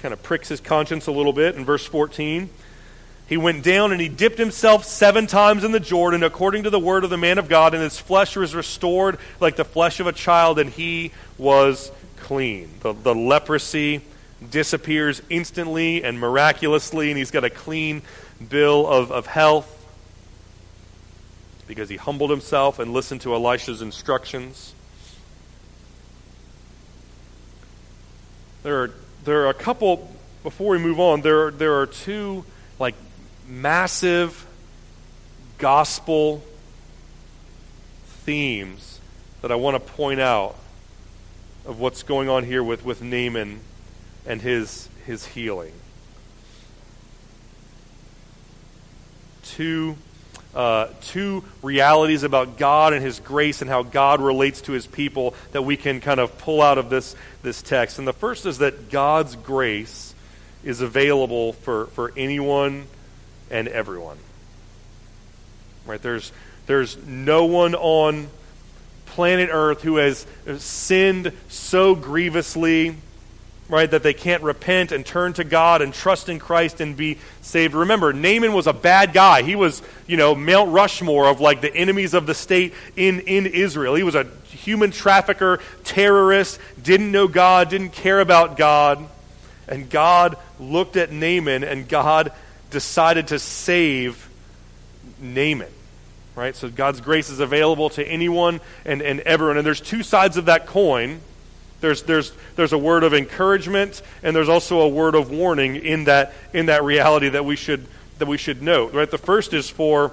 [0.00, 2.50] Kind of pricks his conscience a little bit in verse 14.
[3.28, 6.80] He went down and he dipped himself seven times in the Jordan according to the
[6.80, 10.06] word of the man of God, and his flesh was restored like the flesh of
[10.06, 12.70] a child, and he was clean.
[12.80, 14.00] The, the leprosy
[14.50, 18.00] disappears instantly and miraculously, and he's got a clean
[18.48, 19.74] bill of, of health
[21.66, 24.72] because he humbled himself and listened to Elisha's instructions.
[28.62, 28.90] There are,
[29.24, 30.10] there are a couple,
[30.42, 32.46] before we move on, there are, there are two
[32.78, 32.94] like
[33.48, 34.46] massive
[35.56, 36.42] gospel
[38.24, 39.00] themes
[39.40, 40.54] that I want to point out
[41.64, 43.60] of what's going on here with, with Naaman
[44.26, 45.72] and his, his healing.
[49.44, 49.96] Two,
[50.54, 55.34] uh, two realities about God and his grace and how God relates to his people
[55.52, 57.98] that we can kind of pull out of this, this text.
[57.98, 60.14] And the first is that God's grace
[60.64, 62.86] is available for, for anyone
[63.50, 64.18] and everyone.
[65.86, 66.00] Right?
[66.00, 66.32] There's,
[66.66, 68.28] there's no one on
[69.06, 70.26] planet Earth who has
[70.58, 72.96] sinned so grievously,
[73.68, 77.18] right, that they can't repent and turn to God and trust in Christ and be
[77.42, 77.74] saved.
[77.74, 79.42] Remember, Naaman was a bad guy.
[79.42, 83.46] He was, you know, Mount Rushmore of like the enemies of the state in, in
[83.46, 83.94] Israel.
[83.94, 89.04] He was a human trafficker, terrorist, didn't know God, didn't care about God.
[89.66, 92.32] And God looked at Naaman and God
[92.70, 94.28] decided to save
[95.20, 95.70] Naaman.
[96.36, 96.54] right?
[96.54, 99.56] So God's grace is available to anyone and, and everyone.
[99.56, 101.20] And there's two sides of that coin.
[101.80, 106.04] There's, there's, there's a word of encouragement and there's also a word of warning in
[106.04, 107.86] that, in that reality that we, should,
[108.18, 108.92] that we should note.
[108.94, 109.10] Right?
[109.10, 110.12] The first is for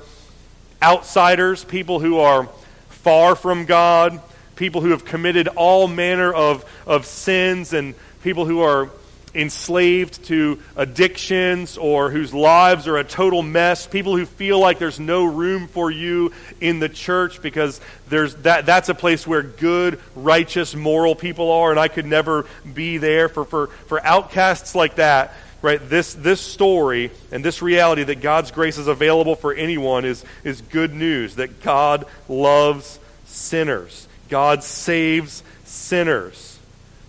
[0.81, 2.49] outsiders, people who are
[2.89, 4.19] far from God,
[4.55, 8.89] people who have committed all manner of, of sins, and people who are
[9.35, 14.99] enslaved to addictions or whose lives are a total mess, people who feel like there's
[14.99, 19.99] no room for you in the church because there's that, that's a place where good,
[20.15, 23.29] righteous, moral people are, and I could never be there.
[23.29, 28.51] For, for, for outcasts like that, right, this, this story and this reality that God's
[28.51, 34.07] grace is available for anyone is, is good news, that God loves sinners.
[34.29, 36.54] God saves sinners.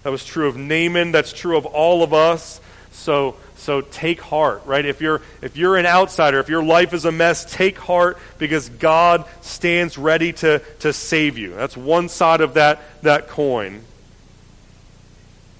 [0.06, 1.10] That was true of Naaman.
[1.10, 2.60] That's true of all of us.
[2.92, 4.86] So, so take heart, right?
[4.86, 8.68] If you're, if you're an outsider, if your life is a mess, take heart because
[8.68, 11.54] God stands ready to, to save you.
[11.56, 13.82] That's one side of that, that coin.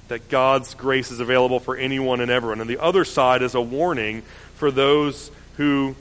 [0.06, 2.61] That God's grace is available for anyone and everyone.
[2.61, 4.22] And the other side is a warning
[4.54, 5.96] for those who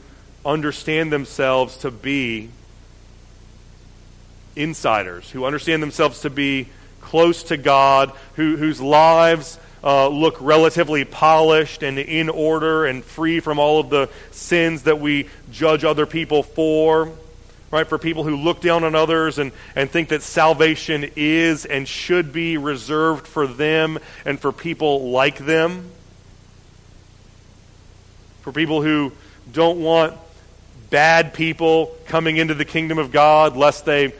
[0.46, 2.50] understand themselves to be
[4.56, 6.68] insiders, who understand themselves to be
[7.06, 13.40] close to God, who, whose lives uh, look relatively polished and in order and free
[13.40, 17.12] from all of the sins that we judge other people for.
[17.70, 17.88] Right?
[17.88, 22.34] For people who look down on others and, and think that salvation is and should
[22.34, 25.92] be reserved for them and for people like them.
[28.42, 29.12] For people who
[29.52, 30.16] don't want
[30.90, 34.14] bad people coming into the kingdom of God lest they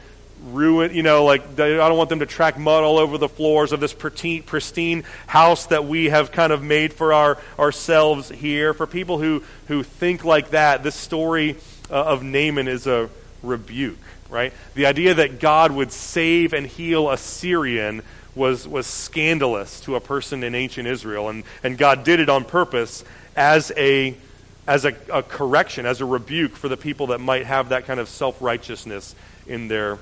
[0.44, 3.72] ruin, you know, like I don't want them to track mud all over the floors
[3.72, 8.74] of this pristine, house that we have kind of made for our, ourselves here.
[8.74, 11.56] For people who, who think like that, this story
[11.90, 13.08] uh, of Naaman is a
[13.42, 14.52] rebuke, right?
[14.74, 18.02] The idea that God would save and heal a Syrian
[18.34, 22.44] was, was scandalous to a person in ancient Israel, and, and God did it on
[22.44, 24.16] purpose as a
[24.68, 28.00] as a, a correction, as a rebuke for the people that might have that kind
[28.00, 29.14] of self righteousness
[29.46, 29.96] in their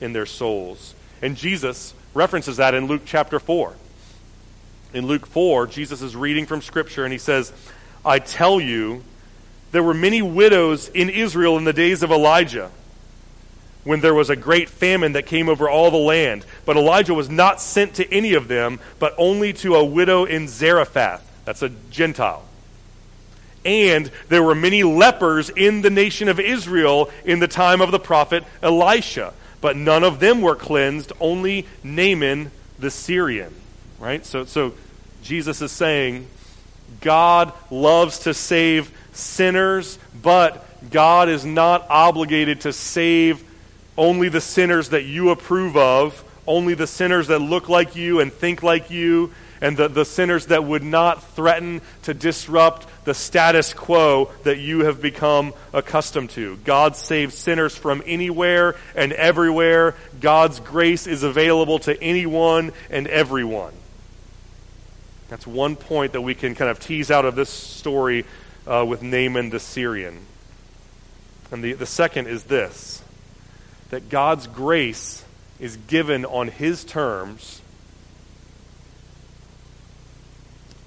[0.00, 0.94] in their souls.
[1.22, 3.74] And Jesus references that in Luke chapter 4.
[4.92, 7.52] In Luke 4, Jesus is reading from Scripture and he says,
[8.04, 9.04] I tell you,
[9.72, 12.70] there were many widows in Israel in the days of Elijah
[13.84, 16.44] when there was a great famine that came over all the land.
[16.66, 20.48] But Elijah was not sent to any of them, but only to a widow in
[20.48, 21.26] Zarephath.
[21.44, 22.44] That's a Gentile.
[23.64, 27.98] And there were many lepers in the nation of Israel in the time of the
[27.98, 33.54] prophet Elisha but none of them were cleansed, only Naaman the Syrian.
[33.98, 34.24] Right?
[34.24, 34.74] So, so
[35.22, 36.26] Jesus is saying
[37.00, 43.44] God loves to save sinners, but God is not obligated to save
[43.96, 48.32] only the sinners that you approve of, only the sinners that look like you and
[48.32, 53.74] think like you, and the, the sinners that would not threaten to disrupt the status
[53.74, 56.56] quo that you have become accustomed to.
[56.58, 59.94] God saves sinners from anywhere and everywhere.
[60.20, 63.74] God's grace is available to anyone and everyone.
[65.28, 68.24] That's one point that we can kind of tease out of this story
[68.66, 70.18] uh, with Naaman the Syrian.
[71.52, 73.02] And the, the second is this
[73.90, 75.24] that God's grace
[75.58, 77.59] is given on his terms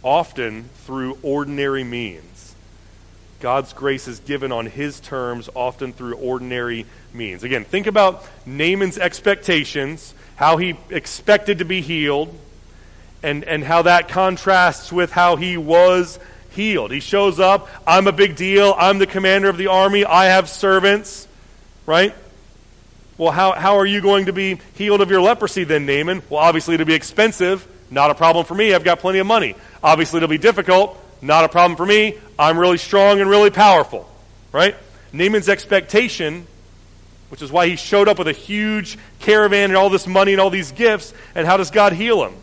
[0.04, 2.56] often through ordinary means.
[3.40, 7.44] God's grace is given on his terms, often through ordinary means.
[7.44, 12.34] Again, think about Naaman's expectations, how he expected to be healed,
[13.22, 16.20] and, and how that contrasts with how he was
[16.52, 16.92] healed.
[16.92, 20.50] He shows up, I'm a big deal, I'm the commander of the army, I have
[20.50, 21.28] servants,
[21.86, 22.16] right?
[23.18, 26.24] Well, how, how are you going to be healed of your leprosy then, Naaman?
[26.30, 27.68] Well, obviously, it'll be expensive.
[27.90, 28.74] Not a problem for me.
[28.74, 29.56] I've got plenty of money.
[29.84, 30.98] Obviously, it'll be difficult.
[31.22, 32.18] Not a problem for me.
[32.38, 34.10] I'm really strong and really powerful.
[34.52, 34.76] Right?
[35.12, 36.48] Naaman's expectation,
[37.30, 40.42] which is why he showed up with a huge caravan and all this money and
[40.42, 42.34] all these gifts, and how does God heal him?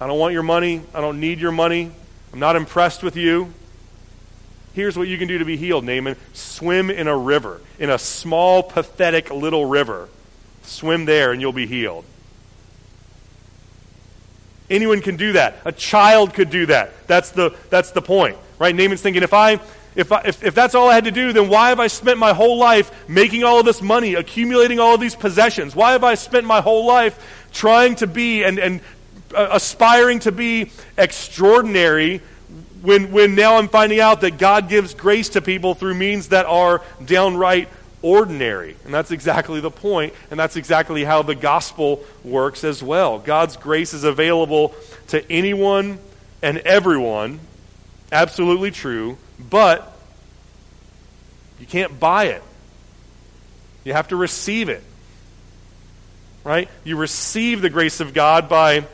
[0.00, 0.82] I don't want your money.
[0.94, 1.90] I don't need your money.
[2.32, 3.52] I'm not impressed with you.
[4.72, 6.16] Here's what you can do to be healed, Naaman.
[6.32, 10.08] Swim in a river, in a small, pathetic little river.
[10.62, 12.04] Swim there and you'll be healed.
[14.72, 15.58] Anyone can do that.
[15.66, 17.06] A child could do that.
[17.06, 18.74] That's the, that's the point, right?
[18.74, 19.60] Naaman's thinking, if, I,
[19.94, 22.18] if, I, if, if that's all I had to do, then why have I spent
[22.18, 25.76] my whole life making all of this money, accumulating all of these possessions?
[25.76, 28.80] Why have I spent my whole life trying to be and, and
[29.34, 32.22] uh, aspiring to be extraordinary
[32.80, 36.46] when, when now I'm finding out that God gives grace to people through means that
[36.46, 37.68] are downright
[38.02, 38.76] ordinary.
[38.84, 43.18] And that's exactly the point, and that's exactly how the gospel works as well.
[43.18, 44.74] God's grace is available
[45.08, 45.98] to anyone
[46.42, 47.40] and everyone,
[48.10, 49.96] absolutely true, but
[51.60, 52.42] you can't buy it.
[53.84, 54.82] You have to receive it.
[56.44, 56.68] Right?
[56.82, 58.84] You receive the grace of God by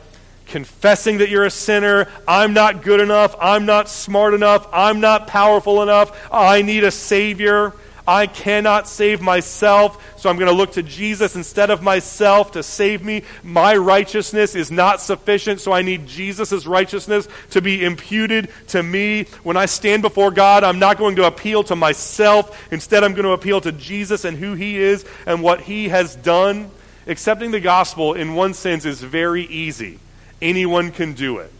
[0.45, 2.07] confessing that you're a sinner.
[2.27, 3.35] I'm not good enough.
[3.39, 4.67] I'm not smart enough.
[4.71, 6.29] I'm not powerful enough.
[6.31, 7.73] I need a Savior.
[8.09, 12.63] I cannot save myself, so I'm going to look to Jesus instead of myself to
[12.63, 13.21] save me.
[13.43, 19.25] My righteousness is not sufficient, so I need Jesus' righteousness to be imputed to me.
[19.43, 22.59] When I stand before God, I'm not going to appeal to myself.
[22.71, 26.15] Instead, I'm going to appeal to Jesus and who He is and what He has
[26.15, 26.71] done.
[27.05, 29.99] Accepting the gospel, in one sense, is very easy.
[30.41, 31.51] Anyone can do it.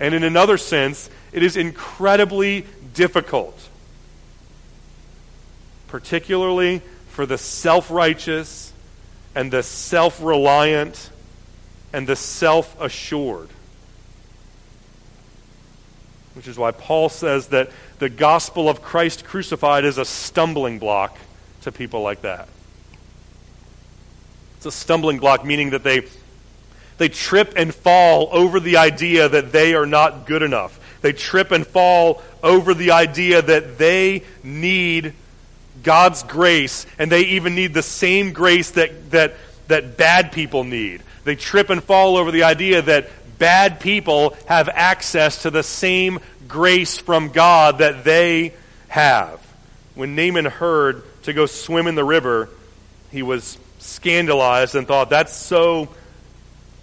[0.00, 3.68] And in another sense, it is incredibly difficult
[5.88, 8.72] particularly for the self righteous
[9.34, 11.10] and the self reliant
[11.92, 13.48] and the self assured.
[16.34, 21.18] Which is why Paul says that the gospel of Christ crucified is a stumbling block
[21.62, 22.48] to people like that.
[24.58, 26.02] It's a stumbling block, meaning that they,
[26.98, 30.78] they trip and fall over the idea that they are not good enough.
[31.00, 35.14] They trip and fall over the idea that they need
[35.82, 39.34] God's grace, and they even need the same grace that, that,
[39.68, 41.02] that bad people need.
[41.24, 46.20] They trip and fall over the idea that bad people have access to the same
[46.46, 48.54] grace from God that they
[48.88, 49.40] have.
[49.94, 52.48] When Naaman heard to go swim in the river,
[53.10, 55.88] he was scandalized and thought, that's so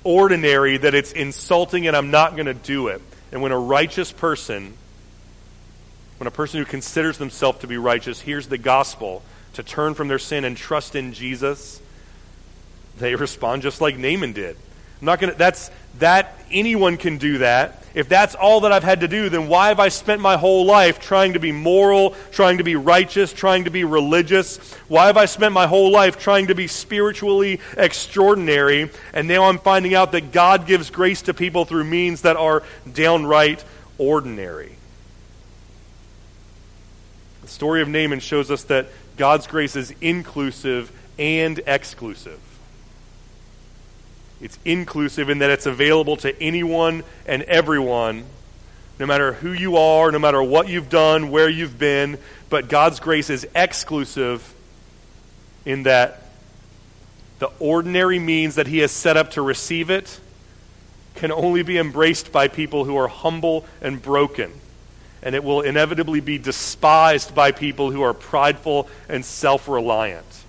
[0.04, 3.02] ordinary that it's insulting and I'm not going to do it.
[3.32, 4.74] And when a righteous person
[6.18, 9.22] when a person who considers themselves to be righteous hears the gospel
[9.54, 11.82] to turn from their sin and trust in Jesus,
[12.98, 14.58] they respond just like Naaman did.
[15.02, 17.84] I'm not going to, that's, that, anyone can do that.
[17.94, 20.66] If that's all that I've had to do, then why have I spent my whole
[20.66, 24.58] life trying to be moral, trying to be righteous, trying to be religious?
[24.88, 28.90] Why have I spent my whole life trying to be spiritually extraordinary?
[29.14, 32.64] And now I'm finding out that God gives grace to people through means that are
[32.92, 33.64] downright
[33.98, 34.75] ordinary.
[37.56, 42.38] Story of Naaman shows us that God's grace is inclusive and exclusive.
[44.42, 48.26] It's inclusive in that it's available to anyone and everyone,
[49.00, 52.18] no matter who you are, no matter what you've done, where you've been.
[52.50, 54.54] But God's grace is exclusive
[55.64, 56.24] in that
[57.40, 60.20] the ordinary means that He has set up to receive it
[61.16, 64.52] can only be embraced by people who are humble and broken
[65.26, 70.44] and it will inevitably be despised by people who are prideful and self reliant.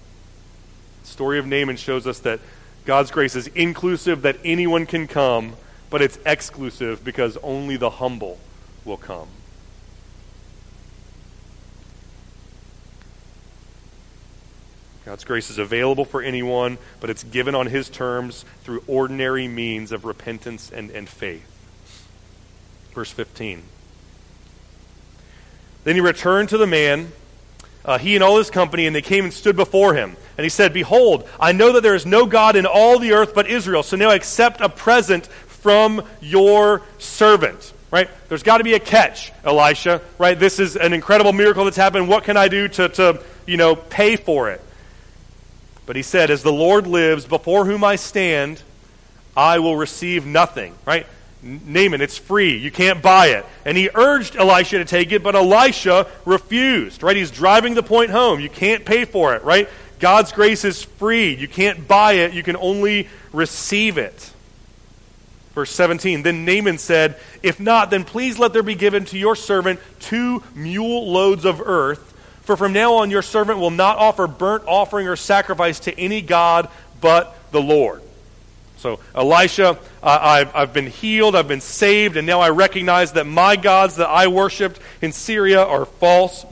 [1.02, 2.40] The story of Naaman shows us that
[2.84, 5.54] God's grace is inclusive, that anyone can come,
[5.88, 8.38] but it's exclusive because only the humble
[8.84, 9.28] will come.
[15.06, 19.90] God's grace is available for anyone, but it's given on his terms through ordinary means
[19.90, 21.46] of repentance and, and faith.
[22.92, 23.62] Verse 15.
[25.86, 27.12] Then he returned to the man,
[27.84, 30.16] uh, he and all his company, and they came and stood before him.
[30.36, 33.36] And he said, Behold, I know that there is no God in all the earth
[33.36, 33.84] but Israel.
[33.84, 37.72] So now accept a present from your servant.
[37.92, 38.10] Right?
[38.28, 40.02] There's got to be a catch, Elisha.
[40.18, 40.36] Right?
[40.36, 42.08] This is an incredible miracle that's happened.
[42.08, 44.60] What can I do to, to you know, pay for it?
[45.86, 48.60] But he said, As the Lord lives, before whom I stand,
[49.36, 50.74] I will receive nothing.
[50.84, 51.06] Right?
[51.42, 52.56] Naaman, it's free.
[52.56, 53.46] You can't buy it.
[53.64, 57.16] And he urged Elisha to take it, but Elisha refused, right?
[57.16, 58.40] He's driving the point home.
[58.40, 59.68] You can't pay for it, right?
[59.98, 61.34] God's grace is free.
[61.34, 62.32] You can't buy it.
[62.32, 64.32] You can only receive it.
[65.54, 69.36] Verse 17 Then Naaman said, If not, then please let there be given to your
[69.36, 72.12] servant two mule loads of earth.
[72.42, 76.20] For from now on your servant will not offer burnt offering or sacrifice to any
[76.20, 76.68] God
[77.00, 78.02] but the Lord.
[78.76, 83.56] So, Elisha, I've, I've been healed, I've been saved, and now I recognize that my
[83.56, 86.44] gods that I worshiped in Syria are false,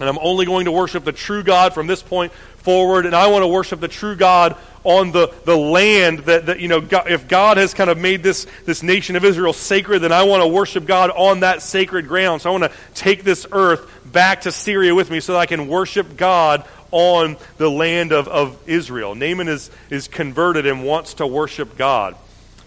[0.00, 3.26] and I'm only going to worship the true God from this point forward, and I
[3.28, 7.10] want to worship the true God on the, the land that, that you know, God,
[7.10, 10.42] if God has kind of made this, this nation of Israel sacred, then I want
[10.42, 12.40] to worship God on that sacred ground.
[12.40, 15.46] So I want to take this earth back to Syria with me so that I
[15.46, 19.14] can worship God on the land of, of Israel.
[19.14, 22.16] Naaman is, is converted and wants to worship God.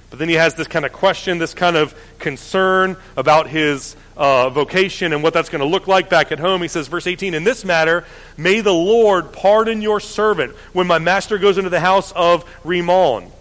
[0.10, 4.52] But then he has this kind of question, this kind of concern about his uh,
[4.52, 6.62] vocation and what that's going to look like back at home.
[6.62, 8.06] He says, verse 18, In this matter,
[8.38, 13.32] may the Lord pardon your servant when my master goes into the house of Rimmon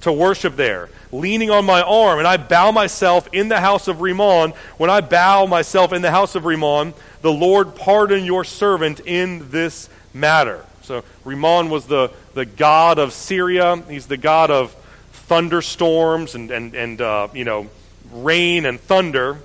[0.00, 4.00] to worship there, leaning on my arm, and I bow myself in the house of
[4.00, 4.52] Rimmon.
[4.78, 9.50] When I bow myself in the house of Rimmon, the Lord pardon your servant in
[9.50, 10.64] this matter.
[10.82, 13.76] So Rimmon was the, the god of Syria.
[13.88, 14.74] He's the god of
[15.12, 17.68] thunderstorms and, and, and uh, you know,
[18.12, 19.38] rain and thunder.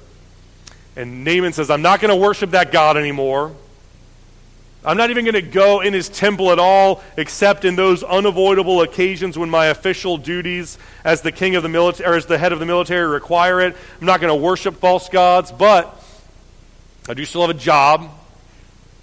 [0.95, 3.55] And Naaman says, I'm not going to worship that God anymore.
[4.83, 8.81] I'm not even going to go in his temple at all, except in those unavoidable
[8.81, 12.53] occasions when my official duties as the king of the military, or as the head
[12.53, 13.75] of the military require it.
[13.99, 16.01] I'm not going to worship false gods, but
[17.09, 18.09] I do still have a job.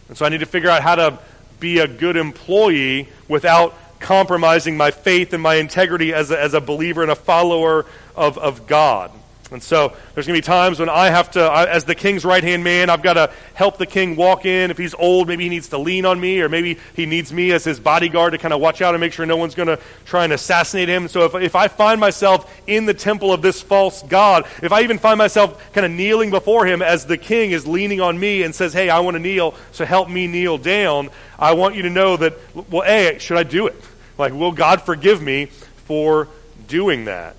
[0.09, 1.19] And so I need to figure out how to
[1.65, 6.61] be a good employee without compromising my faith and my integrity as a, as a
[6.61, 9.11] believer and a follower of, of God.
[9.55, 12.25] And so there's going to be times when I have to, I, as the king's
[12.25, 14.73] right hand man, I've got to help the king walk in.
[14.73, 17.53] If he's old, maybe he needs to lean on me, or maybe he needs me
[17.53, 19.79] as his bodyguard to kind of watch out and make sure no one's going to
[20.07, 21.07] try and assassinate him.
[21.07, 24.83] So if, if I find myself in the temple of this false God, if I
[24.83, 28.43] even find myself kind of kneeling before him as the king is leaning on me
[28.43, 31.83] and says, Hey, I want to kneel, so help me kneel down, I want you
[31.83, 32.35] to know that,
[32.71, 33.81] well, A, should I do it?
[34.19, 35.47] Like, will God forgive me
[35.87, 36.27] for
[36.67, 37.37] doing that?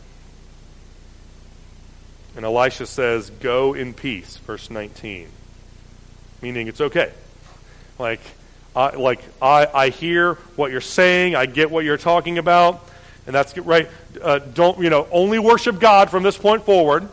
[2.36, 5.28] And Elisha says, Go in peace, verse 19.
[6.42, 7.12] Meaning it's okay.
[7.98, 8.20] Like,
[8.76, 12.86] I, like I, I hear what you're saying, I get what you're talking about,
[13.26, 13.90] and that's right.
[14.22, 17.08] Uh, don't, you know, only worship God from this point forward.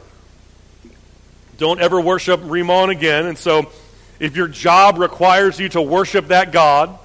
[1.59, 3.27] Don't ever worship Rimmon again.
[3.27, 3.70] And so,
[4.18, 6.99] if your job requires you to worship that God,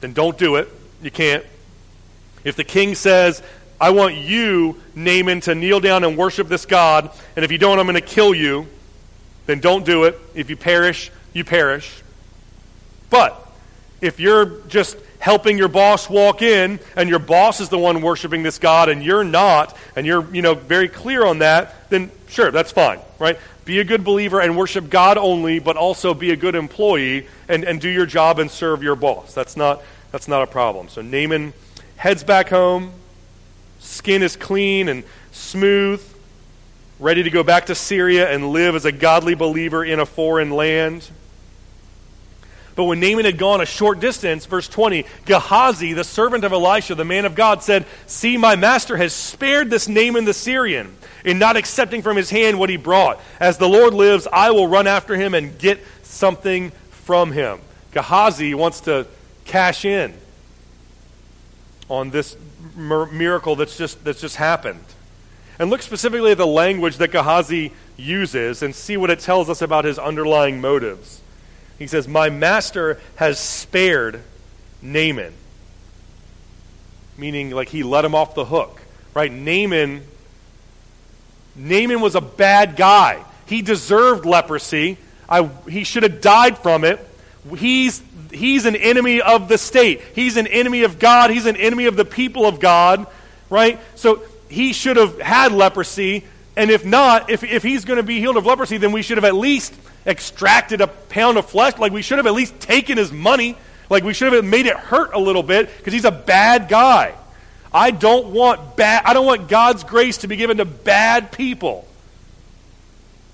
[0.00, 0.68] then don't do it.
[1.02, 1.44] You can't.
[2.44, 3.42] If the king says,
[3.80, 7.78] I want you, Naaman, to kneel down and worship this God, and if you don't,
[7.78, 8.66] I'm going to kill you,
[9.46, 10.18] then don't do it.
[10.34, 12.02] If you perish, you perish.
[13.08, 13.40] But
[14.00, 18.42] if you're just helping your boss walk in and your boss is the one worshiping
[18.42, 22.52] this God and you're not and you're you know very clear on that then sure
[22.52, 26.36] that's fine right be a good believer and worship God only but also be a
[26.36, 30.42] good employee and, and do your job and serve your boss that's not that's not
[30.42, 31.52] a problem so Naaman
[31.98, 32.92] heads back home.
[33.80, 36.02] Skin is clean and smooth,
[36.98, 40.50] ready to go back to Syria and live as a godly believer in a foreign
[40.50, 41.08] land.
[42.78, 46.94] But when Naaman had gone a short distance, verse 20, Gehazi, the servant of Elisha,
[46.94, 51.40] the man of God, said, See, my master has spared this Naaman the Syrian in
[51.40, 53.20] not accepting from his hand what he brought.
[53.40, 57.58] As the Lord lives, I will run after him and get something from him.
[57.90, 59.08] Gehazi wants to
[59.44, 60.14] cash in
[61.88, 62.36] on this
[62.78, 64.84] miracle that's just, that's just happened.
[65.58, 69.60] And look specifically at the language that Gehazi uses and see what it tells us
[69.60, 71.20] about his underlying motives.
[71.78, 74.22] He says, My master has spared
[74.80, 75.34] Naaman.
[77.16, 78.80] Meaning, like, he let him off the hook.
[79.14, 79.32] Right?
[79.32, 80.04] Naaman,
[81.56, 83.24] Naaman was a bad guy.
[83.46, 84.98] He deserved leprosy.
[85.28, 87.04] I, he should have died from it.
[87.56, 88.00] He's
[88.30, 90.00] he's an enemy of the state.
[90.14, 91.30] He's an enemy of God.
[91.30, 93.06] He's an enemy of the people of God,
[93.50, 93.80] right?
[93.94, 96.24] So he should have had leprosy.
[96.56, 99.16] And if not, if, if he's going to be healed of leprosy, then we should
[99.16, 99.74] have at least
[100.06, 101.78] extracted a pound of flesh.
[101.78, 103.56] Like we should have at least taken his money.
[103.90, 107.14] Like we should have made it hurt a little bit because he's a bad guy.
[107.72, 111.86] I don't want bad I don't want God's grace to be given to bad people.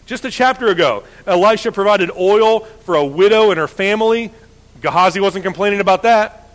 [0.06, 4.30] Just a chapter ago, Elisha provided oil for a widow and her family
[4.84, 6.46] Gehazi wasn't complaining about that.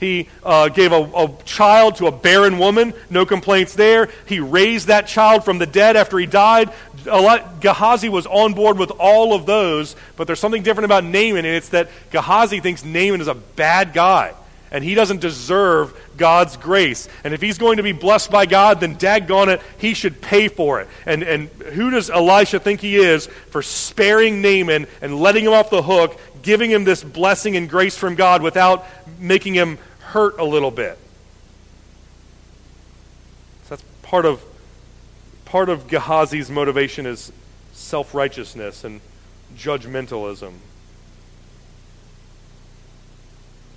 [0.00, 4.08] He uh, gave a, a, child to a barren woman, no complaints there.
[4.26, 6.72] He raised that child from the dead after he died.
[7.04, 11.46] Gehazi was on board with all of those, but there's something different about Naaman, and
[11.46, 14.34] it's that Gehazi thinks Naaman is a bad guy,
[14.72, 17.08] and he doesn't deserve God's grace.
[17.22, 20.48] And if he's going to be blessed by God, then daggone it, he should pay
[20.48, 20.88] for it.
[21.06, 25.70] And, and who does Elisha think he is for sparing Naaman and letting him off
[25.70, 28.86] the hook giving him this blessing and grace from God without
[29.18, 30.96] making him hurt a little bit.
[33.64, 34.44] So that's part of
[35.44, 37.32] part of Gehazi's motivation is
[37.72, 39.00] self-righteousness and
[39.56, 40.52] judgmentalism.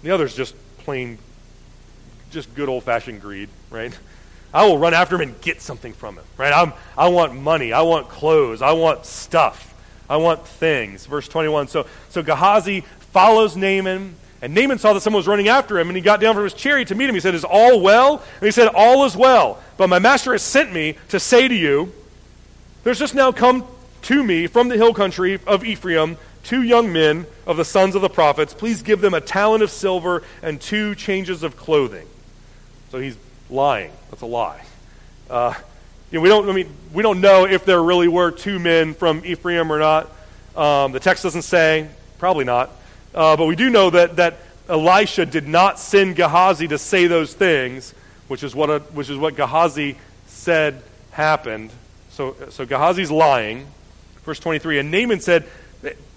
[0.04, 1.18] The other is just plain
[2.32, 3.98] just good old-fashioned greed, right?
[4.54, 6.54] I will run after him and get something from him, right?
[6.54, 7.74] I'm, I want money.
[7.74, 8.62] I want clothes.
[8.62, 9.76] I want stuff.
[10.10, 11.06] I want things.
[11.06, 11.68] Verse 21.
[11.68, 12.82] So, so Gehazi
[13.12, 16.36] follows Naaman And Naaman saw that someone was running after him, and he got down
[16.36, 17.16] from his chariot to meet him.
[17.16, 18.24] He said, Is all well?
[18.36, 19.62] And he said, All is well.
[19.78, 21.92] But my master has sent me to say to you,
[22.84, 23.66] There's just now come
[24.04, 28.02] to me from the hill country of Ephraim two young men of the sons of
[28.02, 28.54] the prophets.
[28.54, 32.08] Please give them a talent of silver and two changes of clothing.
[32.90, 33.18] So he's
[33.50, 33.92] lying.
[34.10, 34.64] That's a lie.
[35.30, 35.54] Uh,
[36.12, 36.50] you know, we don't.
[36.50, 40.10] I mean, we don't know if there really were two men from Ephraim or not.
[40.56, 41.90] Um, the text doesn't say.
[42.18, 42.72] Probably not.
[43.14, 44.38] Uh, but we do know that that
[44.70, 47.94] Elisha did not send Gehazi to say those things,
[48.28, 49.98] which is what a, which is what Gehazi
[50.28, 50.82] said
[51.12, 51.72] happened.
[52.12, 53.68] So so Gehazi's lying.
[54.24, 54.80] Verse 23.
[54.80, 55.46] And Naaman said,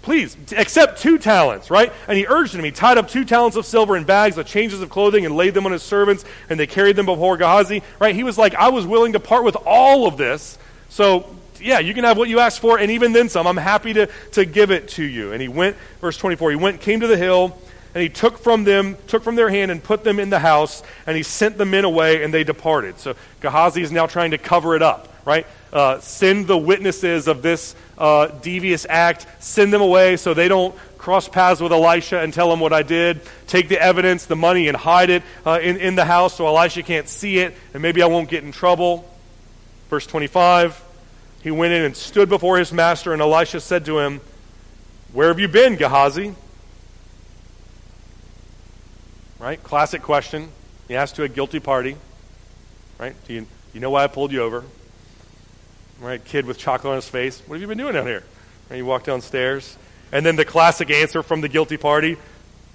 [0.01, 1.93] Please, accept two talents, right?
[2.07, 2.63] And he urged him.
[2.63, 5.53] He tied up two talents of silver in bags with changes of clothing and laid
[5.53, 8.15] them on his servants, and they carried them before Gehazi, right?
[8.15, 10.57] He was like, I was willing to part with all of this.
[10.89, 13.45] So, yeah, you can have what you asked for, and even then some.
[13.45, 15.33] I'm happy to, to give it to you.
[15.33, 17.55] And he went, verse 24, he went, came to the hill,
[17.93, 20.81] and he took from them, took from their hand and put them in the house,
[21.05, 22.97] and he sent the men away, and they departed.
[22.97, 25.45] So Gehazi is now trying to cover it up, right?
[25.71, 30.75] Uh, send the witnesses of this uh, devious act, send them away so they don't
[30.97, 33.21] cross paths with Elisha and tell him what I did.
[33.47, 36.83] Take the evidence, the money, and hide it uh, in, in the house so Elisha
[36.83, 39.09] can't see it, and maybe I won't get in trouble.
[39.89, 40.81] Verse 25
[41.41, 44.21] He went in and stood before his master, and Elisha said to him,
[45.11, 46.35] Where have you been, Gehazi?
[49.39, 49.61] Right?
[49.63, 50.49] Classic question.
[50.87, 51.97] He asked to a guilty party.
[52.99, 53.15] Right?
[53.25, 54.63] Do you, you know why I pulled you over?
[56.01, 56.23] Right?
[56.23, 57.41] Kid with chocolate on his face.
[57.45, 58.23] What have you been doing out here?
[58.69, 59.77] And you walk downstairs.
[60.11, 62.17] And then the classic answer from the guilty party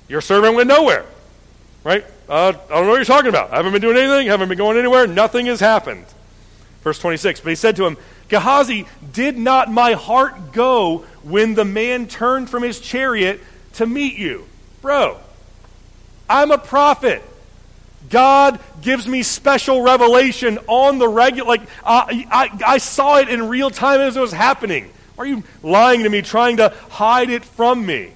[0.08, 1.04] Your servant went nowhere.
[1.84, 2.04] Right?
[2.28, 3.52] Uh, I don't know what you're talking about.
[3.52, 6.04] I haven't been doing anything, haven't been going anywhere, nothing has happened.
[6.82, 7.40] Verse 26.
[7.40, 7.96] But he said to him,
[8.28, 13.40] Gehazi, did not my heart go when the man turned from his chariot
[13.74, 14.46] to meet you?
[14.82, 15.18] Bro,
[16.28, 17.22] I'm a prophet.
[18.10, 21.48] God gives me special revelation on the regular.
[21.48, 24.90] Like, I, I, I saw it in real time as it was happening.
[25.18, 28.12] Are you lying to me, trying to hide it from me?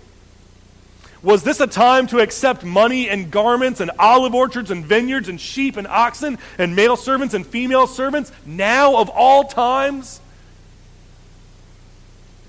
[1.23, 5.41] Was this a time to accept money and garments and olive orchards and vineyards and
[5.41, 10.21] sheep and oxen and male servants and female servants now of all times?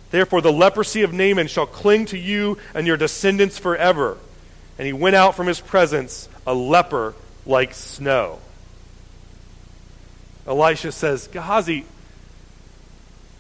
[0.10, 4.18] Therefore, the leprosy of Naaman shall cling to you and your descendants forever.
[4.78, 7.14] And he went out from his presence, a leper
[7.46, 8.40] like snow.
[10.48, 11.86] Elisha says, Gehazi,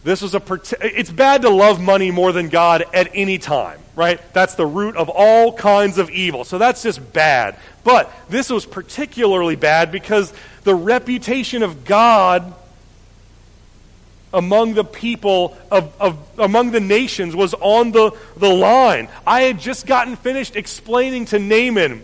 [0.03, 0.41] this was a
[0.81, 4.19] it's bad to love money more than God at any time, right?
[4.33, 6.43] That's the root of all kinds of evil.
[6.43, 7.57] So that's just bad.
[7.83, 10.33] But this was particularly bad because
[10.63, 12.53] the reputation of God
[14.33, 19.07] among the people of, of among the nations was on the, the line.
[19.27, 22.03] I had just gotten finished explaining to Naaman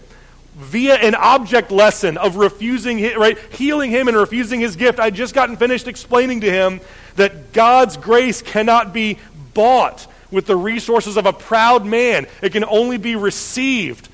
[0.58, 5.00] via an object lesson of refusing, right, healing him and refusing his gift.
[5.00, 6.82] I'd just gotten finished explaining to him
[7.16, 9.20] that God's grace cannot be
[9.54, 12.26] bought with the resources of a proud man.
[12.42, 14.10] It can only be received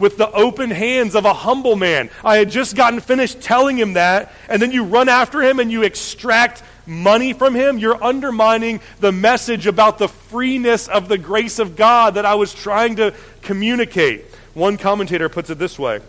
[0.00, 2.10] with the open hands of a humble man.
[2.24, 5.70] I had just gotten finished telling him that, and then you run after him and
[5.70, 7.78] you extract money from him.
[7.78, 12.52] You're undermining the message about the freeness of the grace of God that I was
[12.52, 14.24] trying to communicate.
[14.54, 16.00] One commentator puts it this way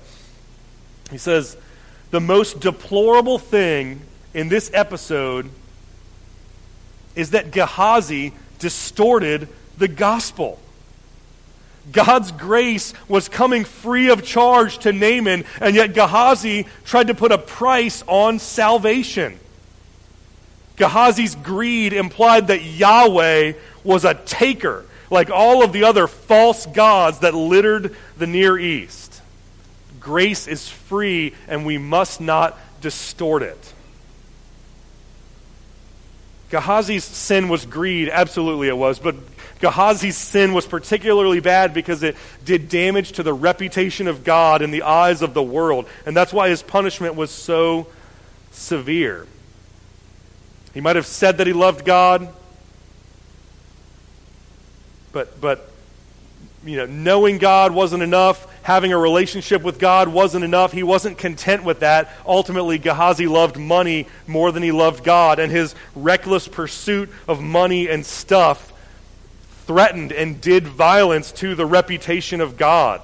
[1.12, 1.58] He says,
[2.12, 4.02] The most deplorable thing
[4.34, 5.50] in this episode
[7.16, 10.60] is that Gehazi distorted the gospel.
[11.92, 17.32] God's grace was coming free of charge to Naaman, and yet Gehazi tried to put
[17.32, 19.40] a price on salvation.
[20.78, 27.20] Gehazi's greed implied that Yahweh was a taker like all of the other false gods
[27.20, 29.22] that littered the Near East.
[30.00, 33.74] Grace is free, and we must not distort it.
[36.52, 38.10] Gehazi's sin was greed.
[38.10, 39.00] Absolutely it was.
[39.00, 39.16] But
[39.60, 44.72] Gehazi's sin was particularly bad because it did damage to the reputation of God in
[44.72, 45.88] the eyes of the world.
[46.06, 47.88] And that's why his punishment was so
[48.52, 49.26] severe.
[50.74, 52.28] He might have said that he loved God,
[55.16, 55.72] but, but
[56.66, 58.52] you know, knowing God wasn't enough.
[58.64, 60.74] Having a relationship with God wasn't enough.
[60.74, 62.12] He wasn't content with that.
[62.26, 67.88] Ultimately, Gehazi loved money more than he loved God, and his reckless pursuit of money
[67.88, 68.74] and stuff
[69.66, 73.02] threatened and did violence to the reputation of God.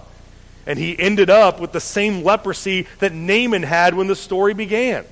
[0.65, 5.05] And he ended up with the same leprosy that Naaman had when the story began.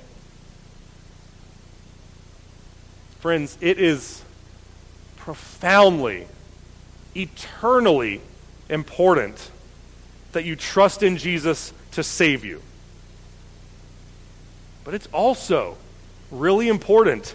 [3.20, 4.22] Friends, it is
[5.16, 6.26] profoundly
[7.14, 8.20] eternally
[8.68, 9.50] important
[10.32, 12.62] that you trust in Jesus to save you.
[14.84, 15.76] But it's also
[16.30, 17.34] really important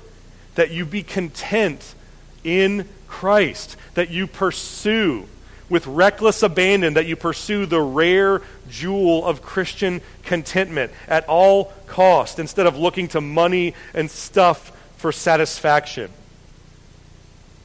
[0.55, 1.95] that you be content
[2.43, 5.28] in Christ, that you pursue
[5.69, 12.39] with reckless abandon, that you pursue the rare jewel of Christian contentment at all cost
[12.39, 16.11] instead of looking to money and stuff for satisfaction.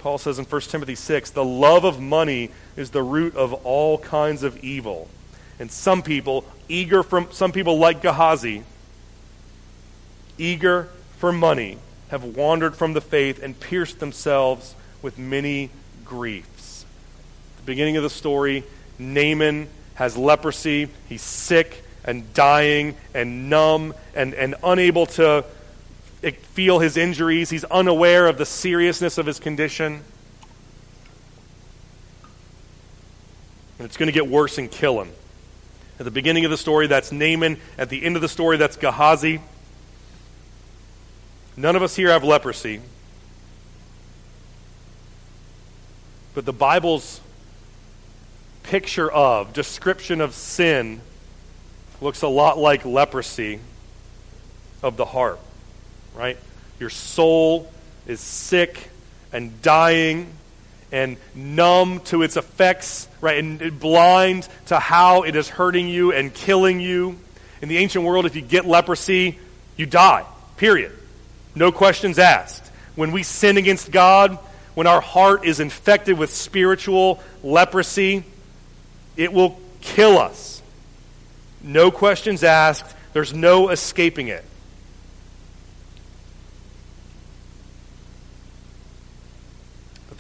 [0.01, 3.99] Paul says in 1 Timothy 6 the love of money is the root of all
[3.99, 5.09] kinds of evil.
[5.59, 8.65] And some people, eager from some people like Gehazi,
[10.39, 10.89] eager
[11.19, 11.79] for money,
[12.09, 15.69] have wandered from the faith and pierced themselves with many
[16.05, 16.85] griefs.
[17.55, 18.65] At the beginning of the story,
[18.99, 20.89] Naaman has leprosy.
[21.11, 25.45] He's sick and dying and numb and, and unable to
[26.23, 27.51] feel his injuries.
[27.51, 30.03] He's unaware of the seriousness of his condition.
[33.79, 35.11] And it's going to get worse and kill him.
[35.99, 37.59] At the beginning of the story, that's Naaman.
[37.79, 39.41] At the end of the story, that's Gehazi.
[41.57, 42.81] None of us here have leprosy.
[46.35, 47.21] But the Bible's
[48.63, 51.01] picture of, description of sin
[52.01, 53.61] looks a lot like leprosy
[54.83, 55.41] of the heart,
[56.15, 56.37] right?
[56.79, 57.71] Your soul
[58.07, 58.91] is sick
[59.33, 60.33] and dying
[60.93, 63.39] and numb to its effects, right?
[63.39, 67.19] And blind to how it is hurting you and killing you.
[67.63, 69.39] In the ancient world, if you get leprosy,
[69.77, 70.25] you die,
[70.57, 70.93] period.
[71.55, 72.67] No questions asked.
[72.97, 74.39] When we sin against God,
[74.75, 78.25] when our heart is infected with spiritual leprosy,
[79.17, 80.63] it will kill us.
[81.63, 82.97] No questions asked.
[83.13, 84.45] There's no escaping it.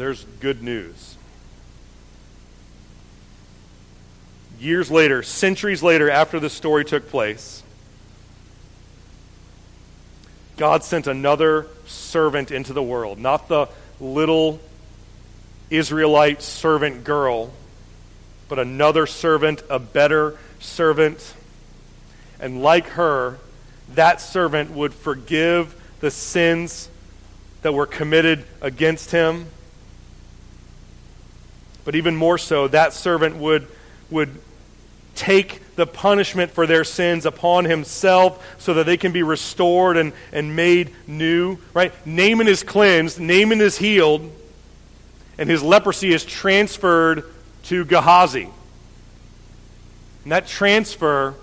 [0.01, 1.17] There's good news.
[4.59, 7.63] Years later, centuries later, after this story took place,
[10.57, 13.19] God sent another servant into the world.
[13.19, 13.69] Not the
[14.01, 14.59] little
[15.69, 17.53] Israelite servant girl,
[18.49, 21.35] but another servant, a better servant.
[22.41, 23.39] And like her,
[23.95, 26.89] that servant would forgive the sins
[27.63, 29.47] that were committed against him.
[31.85, 33.67] But even more so, that servant would,
[34.11, 34.39] would
[35.15, 40.13] take the punishment for their sins upon himself so that they can be restored and,
[40.33, 41.59] and made new.
[41.75, 41.93] Right?
[42.07, 44.31] Naaman is cleansed, Naaman is healed,
[45.39, 47.25] and his leprosy is transferred
[47.65, 48.49] to Gehazi.
[50.23, 51.35] And that transfer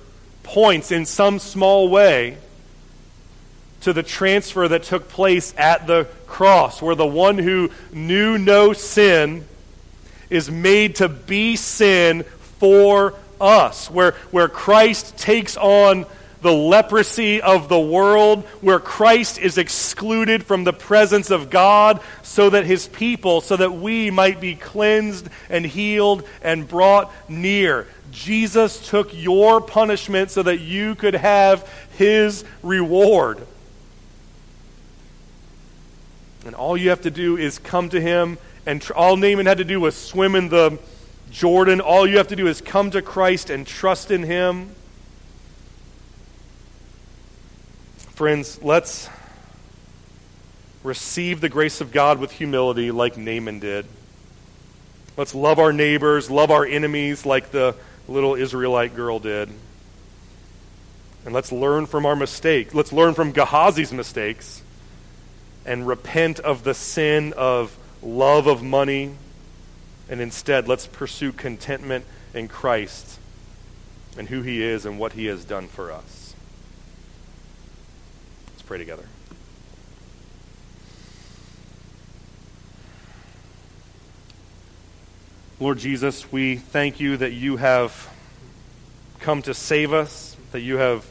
[0.43, 2.37] points in some small way
[3.81, 8.73] to the transfer that took place at the cross, where the one who knew no
[8.73, 9.45] sin
[10.29, 12.23] is made to be sin
[12.59, 16.05] for us, where, where Christ takes on
[16.41, 22.49] the leprosy of the world, where Christ is excluded from the presence of God, so
[22.49, 27.87] that his people, so that we might be cleansed and healed and brought near.
[28.11, 31.67] Jesus took your punishment so that you could have
[31.97, 33.45] his reward.
[36.45, 38.37] And all you have to do is come to him,
[38.67, 40.77] and tr- all Naaman had to do was swim in the
[41.31, 41.79] Jordan.
[41.79, 44.71] All you have to do is come to Christ and trust in Him.
[48.13, 49.09] Friends, let's
[50.83, 53.85] receive the grace of God with humility like Naaman did.
[55.15, 57.73] Let's love our neighbors, love our enemies like the
[58.09, 59.49] little Israelite girl did.
[61.23, 62.73] And let's learn from our mistakes.
[62.73, 64.61] Let's learn from Gehazi's mistakes
[65.65, 67.77] and repent of the sin of
[68.07, 69.15] love of money
[70.09, 73.19] and instead, let's pursue contentment in Christ
[74.17, 76.33] and who He is and what He has done for us.
[78.51, 79.03] Let's pray together.
[85.59, 88.13] Lord Jesus, we thank you that you have
[89.19, 91.05] come to save us, that you have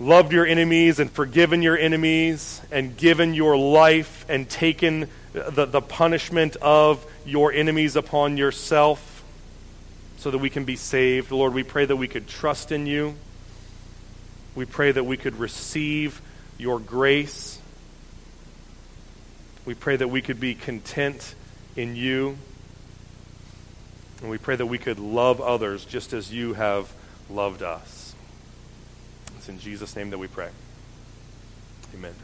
[0.00, 5.80] loved your enemies and forgiven your enemies and given your life and taken the, the
[5.80, 9.24] punishment of your enemies upon yourself
[10.18, 11.30] so that we can be saved.
[11.30, 13.14] Lord, we pray that we could trust in you.
[14.54, 16.20] We pray that we could receive
[16.58, 17.58] your grace.
[19.64, 21.34] We pray that we could be content
[21.76, 22.36] in you.
[24.20, 26.92] And we pray that we could love others just as you have
[27.28, 28.14] loved us.
[29.38, 30.50] It's in Jesus' name that we pray.
[31.94, 32.14] Amen.